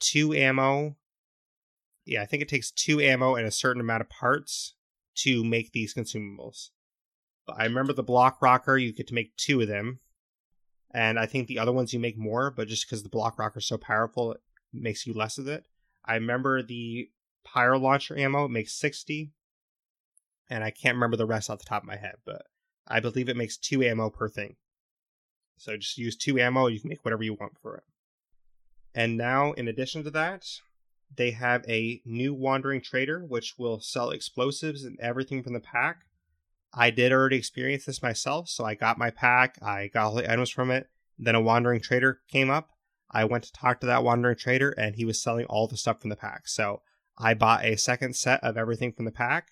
[0.00, 0.96] two ammo.
[2.04, 4.74] Yeah, I think it takes two ammo and a certain amount of parts
[5.16, 6.70] to make these consumables.
[7.46, 10.00] But I remember the block rocker, you get to make two of them
[10.92, 13.60] and I think the other ones you make more, but just because the block rocker
[13.60, 14.40] is so powerful, it
[14.72, 15.64] makes you less of it.
[16.04, 17.10] I remember the
[17.44, 19.30] pyro launcher ammo makes 60,
[20.48, 22.42] and I can't remember the rest off the top of my head, but
[22.88, 24.56] I believe it makes two ammo per thing.
[25.58, 27.84] So just use two ammo, you can make whatever you want for it.
[28.94, 30.46] And now, in addition to that,
[31.14, 36.04] they have a new wandering trader which will sell explosives and everything from the pack
[36.72, 40.30] I did already experience this myself, so I got my pack, I got all the
[40.30, 40.88] items from it.
[41.18, 42.70] Then a wandering trader came up.
[43.10, 46.00] I went to talk to that wandering trader, and he was selling all the stuff
[46.00, 46.46] from the pack.
[46.46, 46.82] So
[47.18, 49.48] I bought a second set of everything from the pack.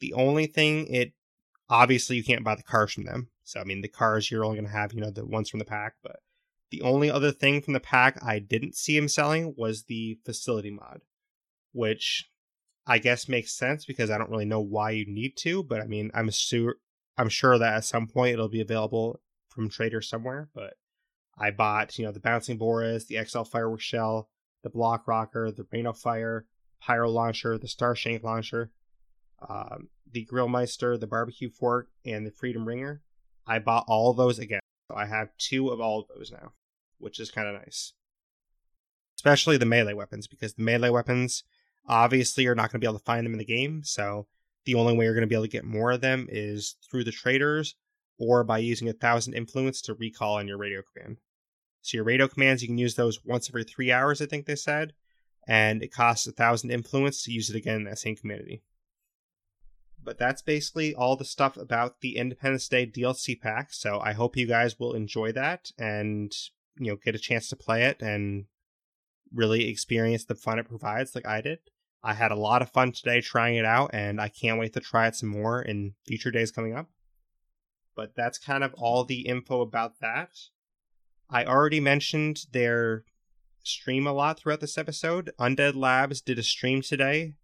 [0.00, 1.12] The only thing it
[1.70, 3.28] obviously you can't buy the cars from them.
[3.44, 5.64] So I mean the cars you're only gonna have, you know, the ones from the
[5.64, 6.16] pack, but
[6.70, 10.70] the only other thing from the pack I didn't see him selling was the facility
[10.70, 11.00] mod,
[11.72, 12.30] which
[12.86, 15.86] I guess makes sense because I don't really know why you need to, but I
[15.86, 16.76] mean, I'm sure
[17.16, 20.48] I'm sure that at some point it'll be available from trader somewhere.
[20.54, 20.74] But
[21.38, 24.28] I bought, you know, the bouncing Boris, the XL firework shell,
[24.62, 26.46] the block rocker, the rain of fire,
[26.80, 28.70] pyro launcher, the star shank launcher,
[29.48, 33.02] um, the grillmeister, the barbecue fork, and the freedom ringer.
[33.46, 36.52] I bought all those again, so I have two of all of those now,
[36.98, 37.92] which is kind of nice.
[39.16, 41.44] Especially the melee weapons because the melee weapons
[41.88, 44.26] Obviously, you're not going to be able to find them in the game, so
[44.66, 47.04] the only way you're going to be able to get more of them is through
[47.04, 47.76] the traders
[48.18, 51.16] or by using a thousand influence to recall on your radio command.
[51.80, 54.56] So your radio commands, you can use those once every three hours, I think they
[54.56, 54.92] said,
[55.46, 58.62] and it costs a thousand influence to use it again in that same community.
[60.02, 63.72] But that's basically all the stuff about the Independence Day DLC pack.
[63.72, 66.32] So I hope you guys will enjoy that and
[66.78, 68.46] you know get a chance to play it and
[69.34, 71.58] really experience the fun it provides, like I did.
[72.02, 74.80] I had a lot of fun today trying it out, and I can't wait to
[74.80, 76.88] try it some more in future days coming up.
[77.94, 80.30] but that's kind of all the info about that.
[81.28, 83.04] I already mentioned their
[83.64, 85.32] stream a lot throughout this episode.
[85.38, 87.34] Undead Labs did a stream today,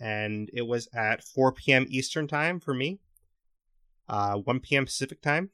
[0.00, 1.86] and it was at 4 p.m.
[1.88, 3.00] Eastern Time for me,
[4.08, 4.84] uh, 1 p.m.
[4.84, 5.50] Pacific Time.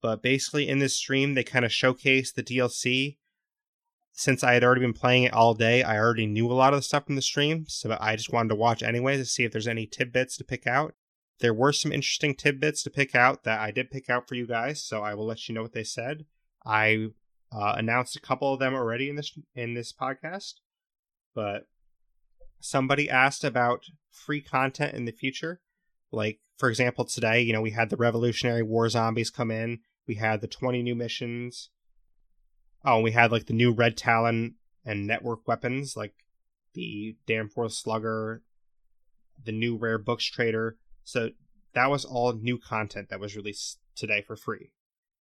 [0.00, 3.16] But basically, in this stream, they kind of showcased the DLC.
[4.12, 6.78] Since I had already been playing it all day, I already knew a lot of
[6.78, 9.52] the stuff from the stream, so I just wanted to watch anyway to see if
[9.52, 10.94] there's any tidbits to pick out.
[11.40, 14.46] There were some interesting tidbits to pick out that I did pick out for you
[14.46, 16.24] guys, so I will let you know what they said.
[16.66, 17.08] I
[17.52, 20.54] uh, announced a couple of them already in this in this podcast,
[21.34, 21.66] but
[22.60, 25.60] somebody asked about free content in the future.
[26.10, 29.80] Like for example, today, you know, we had the Revolutionary War zombies come in.
[30.06, 31.70] We had the 20 new missions.
[32.84, 34.54] Oh, we had like the new Red Talon
[34.84, 36.14] and network weapons, like
[36.74, 38.42] the Danforth Slugger,
[39.44, 40.76] the new Rare Books Trader.
[41.04, 41.30] So
[41.74, 44.70] that was all new content that was released today for free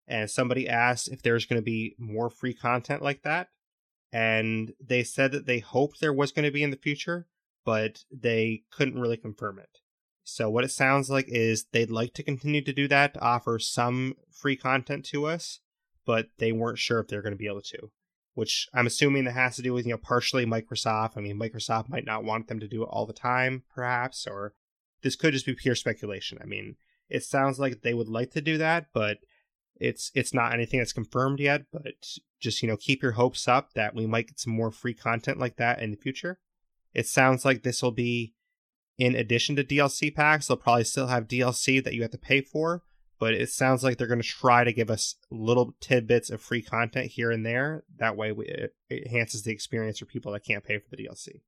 [0.08, 3.50] and somebody asked if there's going to be more free content like that
[4.12, 7.28] and they said that they hoped there was going to be in the future
[7.66, 9.80] but they couldn't really confirm it.
[10.24, 13.60] So what it sounds like is they'd like to continue to do that to offer
[13.60, 15.60] some free content to us
[16.06, 17.92] but they weren't sure if they're going to be able to
[18.34, 21.18] which i'm assuming that has to do with you know partially microsoft.
[21.18, 24.54] I mean microsoft might not want them to do it all the time perhaps or
[25.02, 26.38] this could just be pure speculation.
[26.42, 26.76] I mean
[27.10, 29.18] it sounds like they would like to do that but
[29.80, 31.84] it's it's not anything that's confirmed yet, but
[32.40, 35.40] just you know keep your hopes up that we might get some more free content
[35.40, 36.40] like that in the future.
[36.94, 38.34] It sounds like this will be
[38.98, 40.48] in addition to DLC packs.
[40.48, 42.84] They'll probably still have DLC that you have to pay for,
[43.20, 46.62] but it sounds like they're going to try to give us little tidbits of free
[46.62, 47.84] content here and there.
[47.98, 51.42] That way, we, it enhances the experience for people that can't pay for the DLC.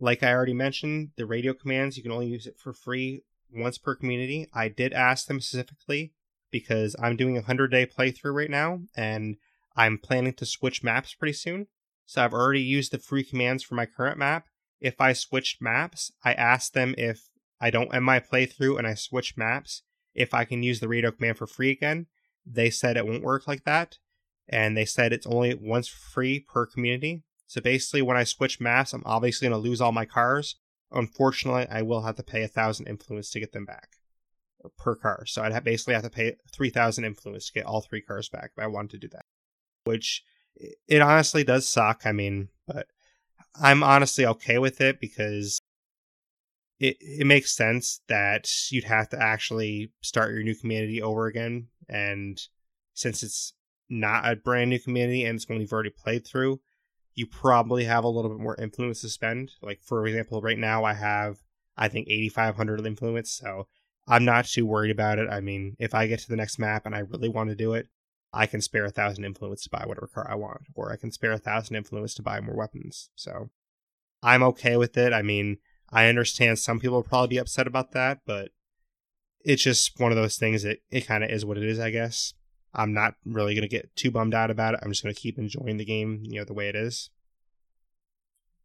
[0.00, 3.22] Like I already mentioned, the radio commands you can only use it for free
[3.54, 4.48] once per community.
[4.52, 6.12] I did ask them specifically
[6.50, 9.36] because I'm doing a 100 day playthrough right now and
[9.76, 11.66] I'm planning to switch maps pretty soon.
[12.06, 14.46] So I've already used the free commands for my current map.
[14.80, 18.94] If I switched maps, I asked them if I don't end my playthrough and I
[18.94, 19.82] switch maps,
[20.14, 22.06] if I can use the radio command for free again.
[22.44, 23.98] They said it won't work like that.
[24.46, 27.22] And they said it's only once free per community.
[27.46, 30.56] So basically, when I switch maps, I'm obviously going to lose all my cars.
[30.90, 33.88] Unfortunately, I will have to pay a thousand influence to get them back
[34.76, 35.24] per car.
[35.26, 38.52] So I'd have basically have to pay 3,000 influence to get all three cars back
[38.56, 39.24] if I wanted to do that.
[39.84, 40.22] Which
[40.88, 42.02] it honestly does suck.
[42.04, 42.86] I mean, but
[43.60, 45.60] I'm honestly okay with it because
[46.80, 51.68] it it makes sense that you'd have to actually start your new community over again.
[51.88, 52.40] And
[52.94, 53.54] since it's
[53.88, 56.60] not a brand new community and it's one you've already played through,
[57.14, 59.52] you probably have a little bit more influence to spend.
[59.62, 61.38] Like for example, right now I have
[61.76, 63.66] I think 8,500 influence, so
[64.06, 65.28] I'm not too worried about it.
[65.30, 67.74] I mean, if I get to the next map and I really want to do
[67.74, 67.88] it,
[68.34, 71.12] I can spare a thousand influence to buy whatever car I want, or I can
[71.12, 73.10] spare a thousand influence to buy more weapons.
[73.14, 73.50] So
[74.22, 75.12] I'm okay with it.
[75.12, 75.58] I mean,
[75.90, 78.50] I understand some people will probably be upset about that, but
[79.40, 81.90] it's just one of those things that it kind of is what it is, I
[81.90, 82.34] guess.
[82.74, 84.80] I'm not really going to get too bummed out about it.
[84.82, 87.10] I'm just going to keep enjoying the game, you know, the way it is.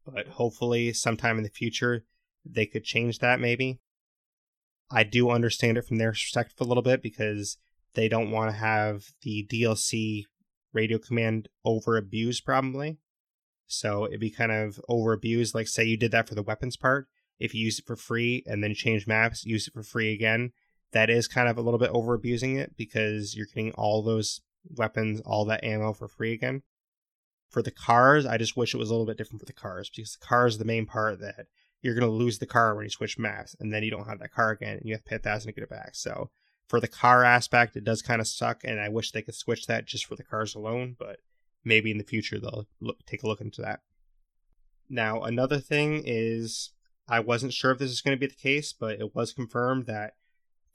[0.06, 2.06] But hopefully, sometime in the future,
[2.44, 3.80] they could change that maybe.
[4.90, 7.58] I do understand it from their perspective a little bit because
[7.94, 10.24] they don't want to have the DLC
[10.74, 12.98] radio command over abused, probably.
[13.68, 15.54] So it'd be kind of over abused.
[15.54, 17.08] Like, say you did that for the weapons part.
[17.40, 20.52] If you use it for free and then change maps, use it for free again,
[20.92, 24.42] that is kind of a little bit over abusing it because you're getting all those
[24.76, 26.64] weapons, all that ammo for free again.
[27.50, 29.90] For the cars, I just wish it was a little bit different for the cars
[29.90, 31.48] because the cars are the main part that
[31.82, 34.20] you're going to lose the car when you switch maps, and then you don't have
[34.20, 35.96] that car again, and you have to pay a thousand to get it back.
[35.96, 36.30] So
[36.70, 39.66] for the car aspect, it does kind of suck, and I wish they could switch
[39.66, 40.96] that just for the cars alone.
[40.98, 41.20] But
[41.64, 43.82] maybe in the future they'll look, take a look into that.
[44.90, 46.72] Now another thing is
[47.08, 49.88] I wasn't sure if this is going to be the case, but it was confirmed
[49.88, 50.14] that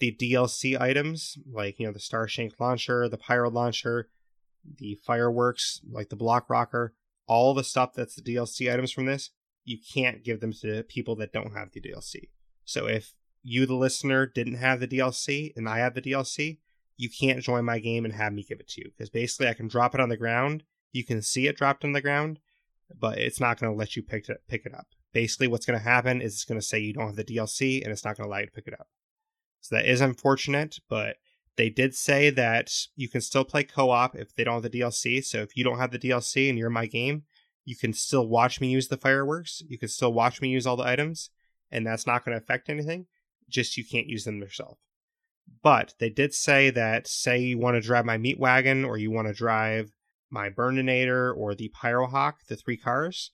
[0.00, 4.08] the DLC items, like you know the Starshank launcher, the Pyro launcher,
[4.64, 6.94] the fireworks, like the block rocker,
[7.26, 9.30] all the stuff that's the DLC items from this
[9.64, 12.28] you can't give them to people that don't have the DLC.
[12.64, 13.14] So if
[13.44, 16.58] you, the listener, didn't have the DLC and I have the DLC,
[16.96, 18.90] you can't join my game and have me give it to you.
[18.90, 20.64] Because basically, I can drop it on the ground.
[20.92, 22.40] You can see it dropped on the ground,
[22.98, 24.86] but it's not going to let you pick it, pick it up.
[25.12, 27.82] Basically, what's going to happen is it's going to say you don't have the DLC
[27.82, 28.88] and it's not going to allow you to pick it up.
[29.60, 31.16] So that is unfortunate, but
[31.56, 34.80] they did say that you can still play co op if they don't have the
[34.80, 35.24] DLC.
[35.24, 37.24] So if you don't have the DLC and you're my game,
[37.64, 39.62] you can still watch me use the fireworks.
[39.68, 41.30] You can still watch me use all the items,
[41.70, 43.06] and that's not going to affect anything.
[43.48, 44.78] Just you can't use them yourself.
[45.62, 49.10] But they did say that, say you want to drive my meat wagon or you
[49.10, 49.92] want to drive
[50.30, 53.30] my Burninator or the Pyrohawk, the three cars,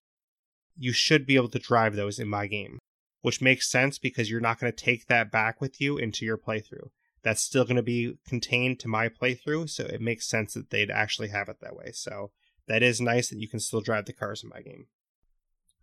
[0.76, 2.78] you should be able to drive those in my game,
[3.22, 6.38] which makes sense because you're not going to take that back with you into your
[6.38, 6.90] playthrough.
[7.22, 10.90] That's still going to be contained to my playthrough, so it makes sense that they'd
[10.90, 11.92] actually have it that way.
[11.92, 12.30] So
[12.66, 14.86] that is nice that you can still drive the cars in my game.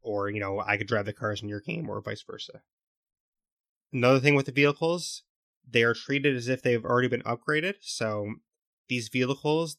[0.01, 2.61] Or, you know, I could drive the cars in your game or vice versa.
[3.91, 5.23] Another thing with the vehicles,
[5.69, 7.75] they are treated as if they've already been upgraded.
[7.81, 8.35] So
[8.87, 9.77] these vehicles,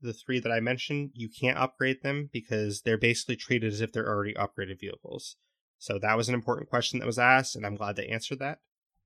[0.00, 3.92] the three that I mentioned, you can't upgrade them because they're basically treated as if
[3.92, 5.36] they're already upgraded vehicles.
[5.78, 8.60] So that was an important question that was asked, and I'm glad they answered that.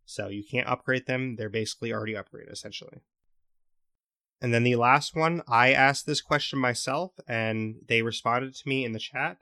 [0.04, 3.02] So you can't upgrade them, they're basically already upgraded essentially.
[4.40, 8.84] And then the last one, I asked this question myself, and they responded to me
[8.84, 9.38] in the chat.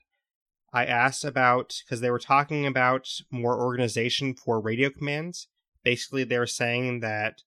[0.73, 5.49] I asked about because they were talking about more organization for radio commands.
[5.85, 7.43] Basically, they were saying that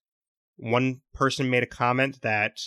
[0.56, 2.60] one person made a comment that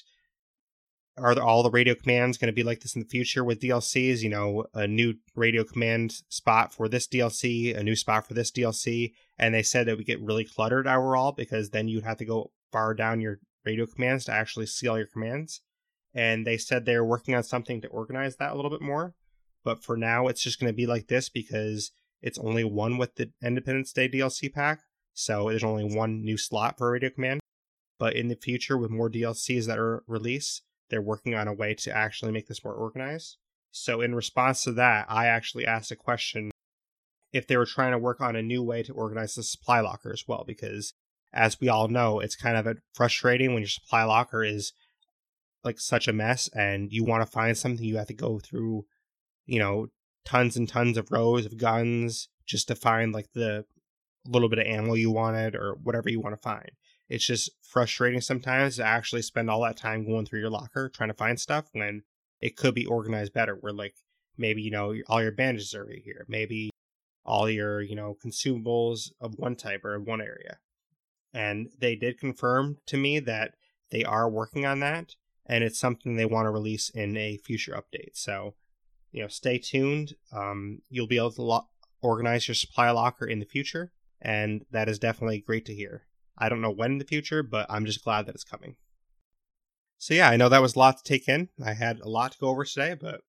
[1.18, 4.22] are all the radio commands going to be like this in the future with DLCs?
[4.22, 8.52] You know, a new radio command spot for this DLC, a new spot for this
[8.52, 12.26] DLC, and they said it would get really cluttered overall because then you'd have to
[12.26, 15.62] go far down your radio commands to actually see all your commands.
[16.16, 19.16] And they said they're working on something to organize that a little bit more.
[19.64, 21.92] But for now, it's just going to be like this because
[22.22, 24.82] it's only one with the Independence Day DLC pack.
[25.14, 27.40] So there's only one new slot for Radio Command.
[28.00, 31.74] But in the future, with more DLCs that are released, they're working on a way
[31.76, 33.38] to actually make this more organized.
[33.72, 36.52] So in response to that, I actually asked a question
[37.32, 40.12] if they were trying to work on a new way to organize the supply locker
[40.14, 40.94] as well, because
[41.34, 44.72] as we all know, it's kind of frustrating when your supply locker is
[45.64, 48.86] like such a mess and you want to find something you have to go through
[49.46, 49.88] you know,
[50.26, 53.66] tons and tons of rows of guns just to find like the
[54.26, 56.72] little bit of ammo you wanted or whatever you want to find.
[57.10, 61.10] It's just frustrating sometimes to actually spend all that time going through your locker trying
[61.10, 62.04] to find stuff when
[62.40, 63.56] it could be organized better.
[63.56, 63.96] Where like
[64.38, 66.70] maybe you know all your bandages are right here, maybe
[67.26, 70.58] all your you know consumables of one type or one area.
[71.34, 73.56] And they did confirm to me that
[73.90, 75.16] they are working on that,
[75.46, 78.12] and it's something they want to release in a future update.
[78.14, 78.56] So
[79.14, 80.16] you know, stay tuned.
[80.36, 81.68] Um, you'll be able to lo-
[82.02, 86.02] organize your supply locker in the future, and that is definitely great to hear.
[86.38, 88.76] I don't know when in the future, but I'm just glad that it's coming.
[90.00, 91.50] So yeah, I know that was a lot to take in.
[91.64, 93.22] I had a lot to go over today, but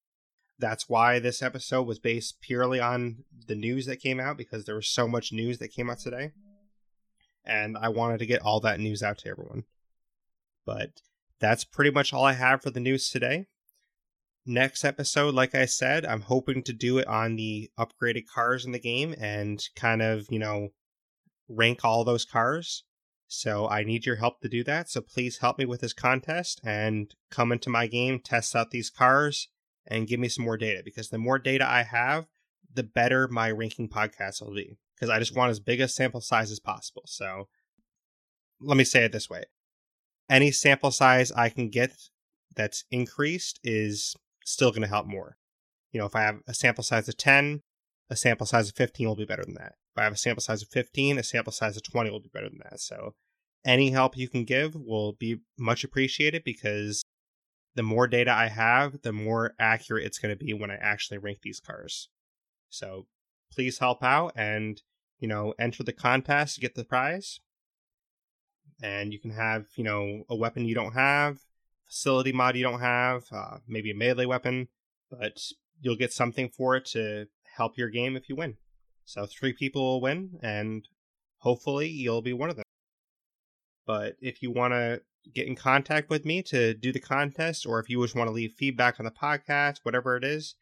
[0.58, 4.74] that's why this episode was based purely on the news that came out because there
[4.74, 6.32] was so much news that came out today.
[7.44, 9.64] And I wanted to get all that news out to everyone.
[10.64, 11.02] But
[11.40, 13.46] that's pretty much all I have for the news today
[14.46, 18.72] next episode, like I said, I'm hoping to do it on the upgraded cars in
[18.72, 20.68] the game and kind of, you know,
[21.48, 22.84] rank all those cars.
[23.26, 24.88] So I need your help to do that.
[24.88, 28.90] So please help me with this contest and come into my game, test out these
[28.90, 29.48] cars,
[29.86, 32.26] and give me some more data because the more data I have,
[32.72, 34.78] the better my ranking podcast will be.
[34.94, 37.02] Because I just want as big a sample size as possible.
[37.06, 37.48] So
[38.60, 39.44] let me say it this way
[40.30, 41.92] any sample size I can get
[42.56, 45.36] that's increased is still going to help more.
[45.92, 47.62] You know, if I have a sample size of 10,
[48.10, 49.74] a sample size of 15 will be better than that.
[49.94, 52.30] If I have a sample size of 15, a sample size of 20 will be
[52.32, 52.80] better than that.
[52.80, 53.14] So
[53.64, 57.02] any help you can give will be much appreciated because
[57.74, 61.18] the more data I have, the more accurate it's going to be when I actually
[61.18, 62.08] rank these cars.
[62.70, 63.06] So
[63.52, 64.82] please help out and,
[65.18, 67.40] you know, enter the contest to get the prize.
[68.82, 71.38] And you can have, you know, a weapon you don't have,
[71.86, 74.68] facility mod you don't have, uh, maybe a melee weapon,
[75.10, 75.40] but
[75.80, 78.56] you'll get something for it to help your game if you win.
[79.04, 80.86] So three people will win, and
[81.38, 82.64] hopefully you'll be one of them.
[83.86, 85.02] But if you want to
[85.32, 88.34] get in contact with me to do the contest, or if you just want to
[88.34, 90.54] leave feedback on the podcast, whatever it is,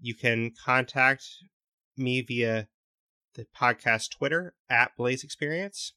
[0.00, 1.24] you can contact
[1.96, 2.68] me via
[3.34, 5.92] the podcast Twitter at Blaise XPerience.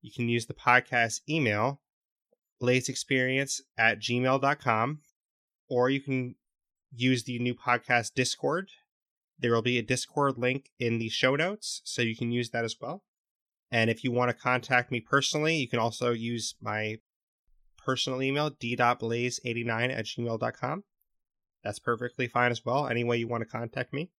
[0.00, 1.81] You can use the podcast email
[2.62, 5.00] blazeexperience at gmail.com,
[5.68, 6.36] or you can
[6.94, 8.68] use the new podcast Discord.
[9.38, 12.64] There will be a Discord link in the show notes, so you can use that
[12.64, 13.02] as well.
[13.70, 16.98] And if you want to contact me personally, you can also use my
[17.78, 20.84] personal email, d.blaise89 at gmail.com.
[21.64, 24.10] That's perfectly fine as well, any way you want to contact me.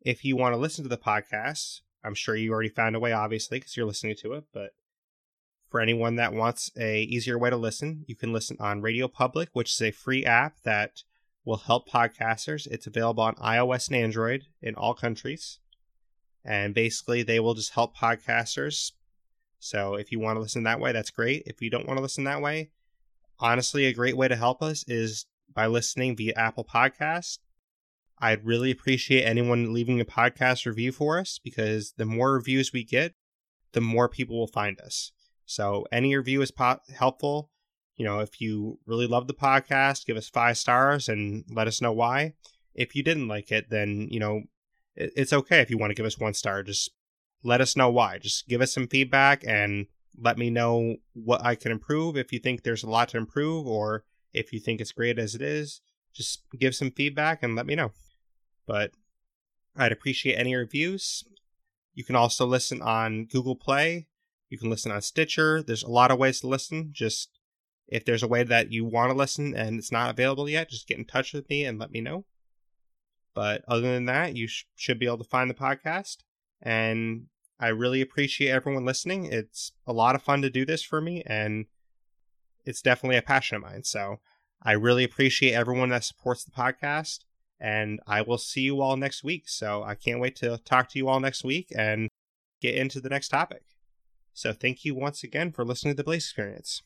[0.00, 3.12] If you want to listen to the podcast, I'm sure you already found a way,
[3.12, 4.70] obviously, because you're listening to it, but
[5.76, 9.50] for anyone that wants a easier way to listen, you can listen on Radio Public,
[9.52, 11.02] which is a free app that
[11.44, 12.66] will help podcasters.
[12.68, 15.58] It's available on iOS and Android in all countries.
[16.42, 18.92] And basically, they will just help podcasters
[19.58, 21.42] So if you want to listen that way, that's great.
[21.44, 22.70] If you don't want to listen that way,
[23.38, 27.40] honestly, a great way to help us is by listening via Apple Podcast.
[28.18, 32.82] I'd really appreciate anyone leaving a podcast review for us because the more reviews we
[32.82, 33.12] get,
[33.72, 35.12] the more people will find us.
[35.46, 37.50] So any review is po- helpful.
[37.96, 41.80] You know, if you really love the podcast, give us five stars and let us
[41.80, 42.34] know why.
[42.74, 44.42] If you didn't like it, then, you know,
[44.94, 46.62] it's okay if you want to give us one star.
[46.62, 46.90] Just
[47.42, 48.18] let us know why.
[48.18, 49.86] Just give us some feedback and
[50.18, 52.16] let me know what I can improve.
[52.16, 55.34] If you think there's a lot to improve or if you think it's great as
[55.34, 55.80] it is,
[56.12, 57.92] just give some feedback and let me know.
[58.66, 58.92] But
[59.76, 61.24] I'd appreciate any reviews.
[61.94, 64.06] You can also listen on Google Play.
[64.48, 65.62] You can listen on Stitcher.
[65.62, 66.90] There's a lot of ways to listen.
[66.92, 67.30] Just
[67.88, 70.88] if there's a way that you want to listen and it's not available yet, just
[70.88, 72.24] get in touch with me and let me know.
[73.34, 76.18] But other than that, you sh- should be able to find the podcast.
[76.62, 77.26] And
[77.60, 79.26] I really appreciate everyone listening.
[79.26, 81.66] It's a lot of fun to do this for me, and
[82.64, 83.84] it's definitely a passion of mine.
[83.84, 84.20] So
[84.62, 87.20] I really appreciate everyone that supports the podcast.
[87.58, 89.48] And I will see you all next week.
[89.48, 92.10] So I can't wait to talk to you all next week and
[92.60, 93.62] get into the next topic.
[94.36, 96.82] So thank you once again for listening to the Blaise XPerience.